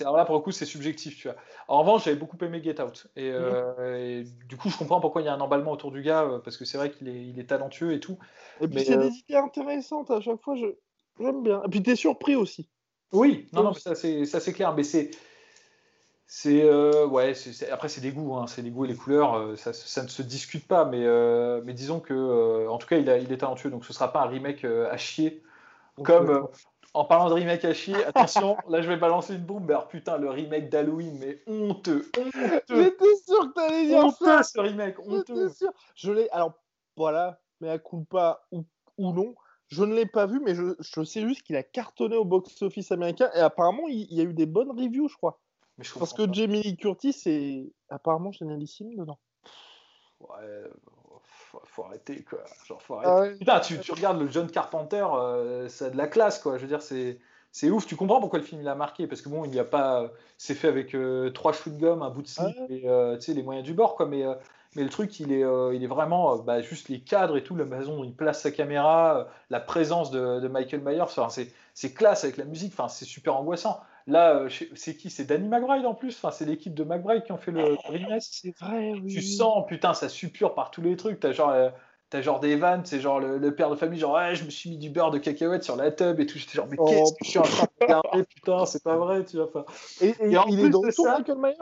[0.00, 1.16] alors là pour le coup c'est subjectif.
[1.16, 1.36] Tu vois.
[1.68, 5.22] En revanche j'avais beaucoup aimé Get Out et, euh, et du coup je comprends pourquoi
[5.22, 7.26] il y a un emballement autour du gars euh, parce que c'est vrai qu'il est,
[7.26, 8.18] il est talentueux et tout.
[8.60, 10.56] Et puis, c'est euh, des idées intéressantes à chaque fois.
[10.56, 11.62] J'aime bien.
[11.64, 12.68] Et puis, t'es surpris aussi.
[13.12, 15.10] Oui, non, non, ça c'est clair, mais c'est
[16.26, 19.34] c'est euh, ouais, c'est- après c'est des goûts, hein, c'est les goûts et les couleurs,
[19.34, 22.98] euh, ça, ça ne se discute pas, mais euh, mais disons que en tout cas
[22.98, 25.42] il, a- il est talentueux, donc ce sera pas un remake à chier.
[26.02, 26.46] Comme
[26.92, 30.18] en parlant de remake à chier, attention, là je vais balancer une bombe, alors putain
[30.18, 34.06] le remake d'Halloween, mais honteux, honteux, J'étais sûr que t'allais dire ça.
[34.06, 35.48] honteux ce remake, honteux.
[35.50, 35.70] Sûr.
[35.94, 36.28] Je l'ai.
[36.30, 36.52] Alors,
[36.96, 38.64] voilà, mais à culpa ou,
[38.98, 39.34] ou non,
[39.68, 42.92] je ne l'ai pas vu, mais je, je sais juste qu'il a cartonné au box-office
[42.92, 45.40] américain et apparemment, il, il y a eu des bonnes reviews, je crois.
[45.78, 46.32] Mais je Parce que.
[46.32, 49.18] Jamie Lee Curtis est apparemment génialissime dedans.
[50.20, 50.70] Ouais,
[51.22, 52.40] faut, faut arrêter quoi.
[52.66, 53.10] Genre, faut arrêter.
[53.10, 53.36] Ah ouais.
[53.36, 56.56] Putain, tu, tu regardes le John Carpenter, euh, ça a de la classe quoi.
[56.56, 57.18] Je veux dire, c'est
[57.52, 57.86] c'est ouf.
[57.86, 59.06] Tu comprends pourquoi le film il a marqué?
[59.06, 62.22] Parce que bon, il n'y a pas, c'est fait avec euh, trois chewing-gum, un bout
[62.22, 62.66] de slip Ouais.
[62.70, 64.06] et euh, les moyens du bord quoi.
[64.06, 64.34] Mais euh,
[64.76, 67.42] mais le truc, il est euh, il est vraiment euh, bah, juste les cadres et
[67.42, 71.00] tout, la maison, où il place sa caméra, euh, la présence de, de Michael Myers.
[71.00, 72.72] Enfin, c'est c'est classe avec la musique.
[72.72, 73.80] Enfin, c'est super angoissant.
[74.06, 74.44] Là,
[74.76, 75.10] c'est qui?
[75.10, 76.14] C'est Danny McBride en plus.
[76.16, 79.08] Enfin, c'est l'équipe de McBride qui ont fait le remake C'est vrai, oui.
[79.12, 81.18] tu sens, putain, ça suppure par tous les trucs.
[81.18, 81.70] T'as genre, euh,
[82.08, 84.50] t'as genre des vannes, c'est genre le, le père de famille, genre, ouais, je me
[84.50, 86.38] suis mis du beurre de cacahuète sur la tub et tout.
[86.38, 88.96] J'étais genre, mais Oh, qu'est-ce que je suis en train de regarder, putain, c'est pas
[88.96, 89.64] vrai, tu vois.
[90.00, 91.54] Et, et Et en il plus est dans de ça- Michael Myers?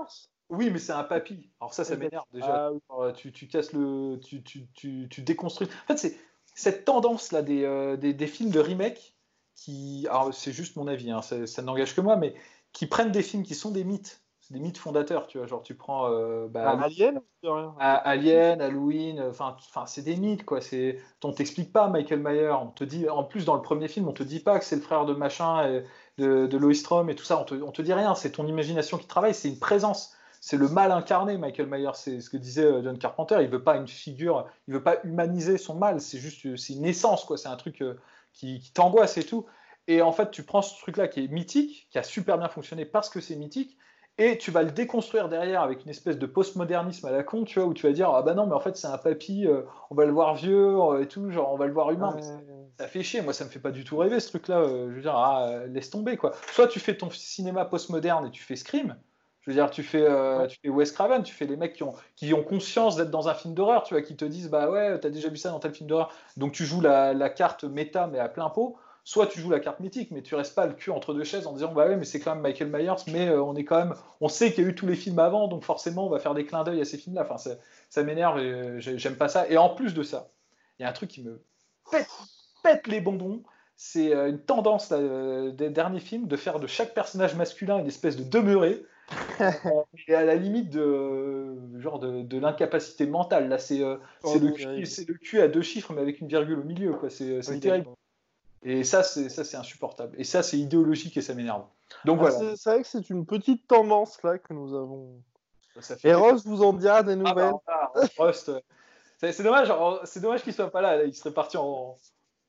[0.51, 1.51] Oui, mais c'est un papy.
[1.61, 2.67] Alors ça, ça m'énerve déjà.
[2.67, 2.79] Ah oui.
[2.91, 4.19] Alors, tu, tu casses le.
[4.21, 5.69] Tu, tu, tu, tu déconstruis.
[5.85, 6.19] En fait, c'est
[6.55, 9.17] cette tendance-là des, euh, des, des films de remake
[9.55, 10.07] qui.
[10.11, 12.35] Alors, c'est juste mon avis, hein, ça, ça n'engage que moi, mais
[12.73, 14.21] qui prennent des films qui sont des mythes.
[14.41, 15.47] C'est des mythes fondateurs, tu vois.
[15.47, 16.11] Genre, tu prends.
[16.11, 17.23] euh, bah, Ah, Alien
[17.79, 20.61] à- Alien, Halloween, euh, enfin, enfin, c'est des mythes quoi.
[20.61, 22.51] C'est, on t'explique pas Michael Myers.
[22.61, 24.77] On te dit, en plus dans le premier film, on te dit pas que c'est
[24.77, 25.85] le frère de machin, et
[26.19, 27.41] de, de Lois Strom et tout ça.
[27.41, 28.15] On te, on te dit rien.
[28.15, 29.33] C'est ton imagination qui travaille.
[29.35, 30.15] C'est une présence.
[30.47, 31.95] C'est le mal incarné, Michael Myers.
[31.95, 33.39] C'est ce que disait euh, John Carpenter.
[33.41, 34.47] Il veut pas une figure.
[34.69, 36.03] Il veut pas humaniser son mal.
[36.03, 37.39] C'est juste, euh, c'est une essence quoi.
[37.39, 37.95] C'est un truc euh,
[38.35, 39.47] qui, qui t'angoisse et tout.
[39.89, 42.85] Et en fait, tu prends ce truc-là qui est mythique, qui a super bien fonctionné
[42.85, 43.79] parce que c'est mythique,
[44.19, 47.59] et tu vas le déconstruire derrière avec une espèce de postmodernisme à la con, tu
[47.59, 49.63] vois, où tu vas dire ah bah non mais en fait c'est un papy, euh,
[49.91, 52.13] on va le voir vieux euh, et tout, genre on va le voir humain.
[52.15, 52.43] Mais ça, Ouais.
[52.79, 54.61] ça fait chier, moi ça me fait pas du tout rêver ce truc-là.
[54.61, 56.33] euh, je veux dire ah, laisse tomber quoi.
[56.53, 58.97] Soit tu fais ton cinéma postmoderne et tu fais Scream.
[59.45, 61.83] Je veux dire, tu fais, euh, tu fais Wes Craven, tu fais les mecs qui
[61.83, 64.71] ont, qui ont conscience d'être dans un film d'horreur, tu vois, qui te disent, bah
[64.71, 66.11] ouais, t'as déjà vu ça dans tel film d'horreur.
[66.39, 68.77] Donc tu joues la, la carte méta, mais à plein pot.
[69.07, 71.47] Soit tu joues la carte mythique, mais tu restes pas le cul entre deux chaises
[71.47, 73.77] en disant, bah ouais, mais c'est quand même Michael Myers, mais euh, on est quand
[73.77, 76.19] même, on sait qu'il y a eu tous les films avant, donc forcément on va
[76.21, 77.23] faire des clins d'œil à ces films-là.
[77.29, 77.37] Enfin,
[77.91, 79.47] ça, m'énerve euh, j'ai- j'aime pas ça.
[79.51, 80.31] Et en plus de ça,
[80.79, 81.43] il y a un truc qui me
[81.91, 82.09] pète,
[82.63, 83.43] pète les bonbons.
[83.77, 88.17] C'est une tendance là, des derniers films de faire de chaque personnage masculin une espèce
[88.17, 88.83] de demeuré.
[90.09, 94.35] Et à la limite de euh, genre de, de l'incapacité mentale là c'est euh, Oh
[94.39, 97.11] le, le cul à deux chiffres mais avec une virgule au milieu quoi.
[97.11, 97.89] C'est Oui, terrible.
[98.63, 100.15] et ça c'est ça c'est insupportable.
[100.19, 101.65] Et ça c'est idéologique et ça m'énerve.
[102.05, 102.57] Donc Ah, voilà.
[102.57, 105.21] c'est- vrai que c'est une petite tendance là que nous avons.
[105.81, 107.35] ça fait Et Ross vous en dira des Ah nouvelles.
[107.35, 108.61] bah, voilà, Rust, euh,
[109.19, 109.73] c'est dommage
[110.05, 111.97] c'est dommage qu'il soit pas là, là, il serait parti en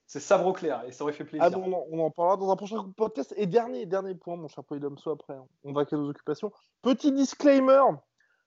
[0.08, 2.84] c'est sabre au et ça aurait fait plaisir Ah on en- parlera dans un prochain
[2.96, 3.34] podcast.
[3.38, 3.86] Et dernier,
[4.16, 5.46] point, mon cher Polydomso, après, hein.
[5.64, 6.52] on va qu'à nos occupations.
[6.82, 7.82] Petit disclaimer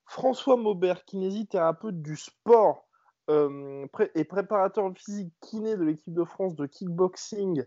[0.07, 2.87] François Maubert, kinésithérapeute du sport
[3.29, 7.65] euh, et préparateur physique kiné de l'équipe de France de kickboxing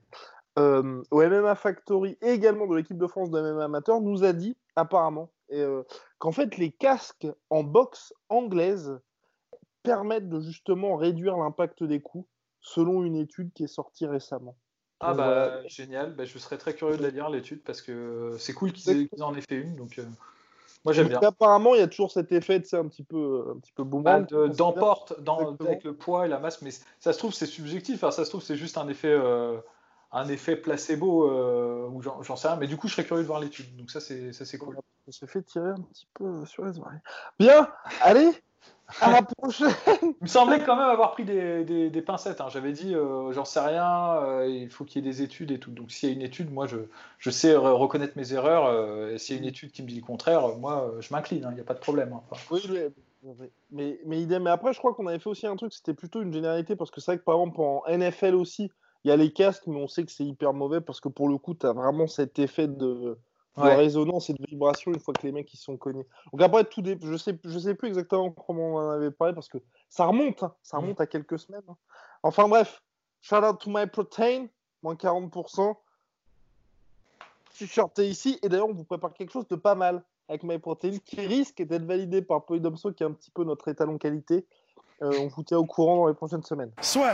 [0.57, 4.33] euh, au MMA Factory et également de l'équipe de France de MMA amateur, nous a
[4.33, 5.83] dit apparemment euh,
[6.17, 8.99] qu'en fait les casques en boxe anglaise
[9.83, 12.27] permettent de justement réduire l'impact des coups
[12.61, 14.55] selon une étude qui est sortie récemment.
[14.99, 15.67] ah Donc, bah voilà.
[15.67, 19.09] génial bah, je serais très curieux de la lire l'étude parce que c'est cool qu'ils
[19.19, 20.05] en aient fait une donc euh,
[20.85, 23.51] moi j'aime bien apparemment, il y a toujours cet effet, tu sais, un petit peu,
[23.55, 24.25] un petit peu Bah, boomerang.
[24.27, 25.13] de- d'emporte
[25.59, 28.29] avec le poids et la masse mais ça se trouve c'est subjectif hein, ça se
[28.29, 29.59] trouve c'est juste un effet euh,
[30.11, 31.29] un effet placebo
[31.89, 32.57] ou j'en sais rien.
[32.57, 33.75] Mais du coup, je serais curieux de voir l'étude.
[33.77, 34.77] Donc ça, c'est ça c'est cool.
[35.07, 36.99] Je me fait tirer un petit peu sur les oreilles.
[37.39, 37.69] Bien,
[38.01, 38.31] allez,
[38.99, 39.69] à la prochaine.
[40.01, 42.41] Il me semblait quand même avoir pris des, pincettes.
[42.41, 42.47] Hein.
[42.49, 45.59] J'avais dit, euh, j'en sais rien, euh, il faut qu'il y ait des études et
[45.59, 45.71] tout.
[45.71, 46.77] Donc s'il y a une étude, moi je,
[47.17, 48.65] je sais reconnaître mes erreurs.
[48.65, 51.49] Euh, s'il y a une étude qui me dit le contraire, moi je m'incline, hein.
[51.51, 52.13] il n'y a pas de problème.
[52.13, 52.37] Hein.
[52.49, 52.61] oui,
[53.71, 54.43] mais, mais, idem.
[54.43, 56.89] Mais après, je crois qu'on avait fait aussi un truc, c'était plutôt une généralité, parce
[56.89, 58.71] que c'est vrai que par exemple en NFL aussi,
[59.03, 61.27] il y a les casques, mais on sait que c'est hyper mauvais parce que pour
[61.27, 63.17] le coup, tu as vraiment cet effet de
[63.57, 66.05] de résonance et de vibration une fois que les mecs ils sont connus.
[66.31, 69.49] Donc après tout je sais je sais plus exactement comment on en avait parlé parce
[69.49, 69.57] que
[69.89, 70.53] ça remonte hein.
[70.63, 70.81] ça mm.
[70.81, 71.61] remonte à quelques semaines.
[71.67, 71.75] Hein.
[72.23, 72.81] Enfin bref,
[73.21, 74.47] shout out to my protein,
[74.81, 75.75] moins 40%.
[77.57, 80.97] T-shirt ici et d'ailleurs on vous prépare quelque chose de pas mal avec my protein
[81.03, 84.45] qui risque d'être validé par Polydomso qui est un petit peu notre étalon qualité.
[85.01, 86.71] Euh, on vous tient au courant dans les prochaines semaines.
[86.81, 87.13] Soit.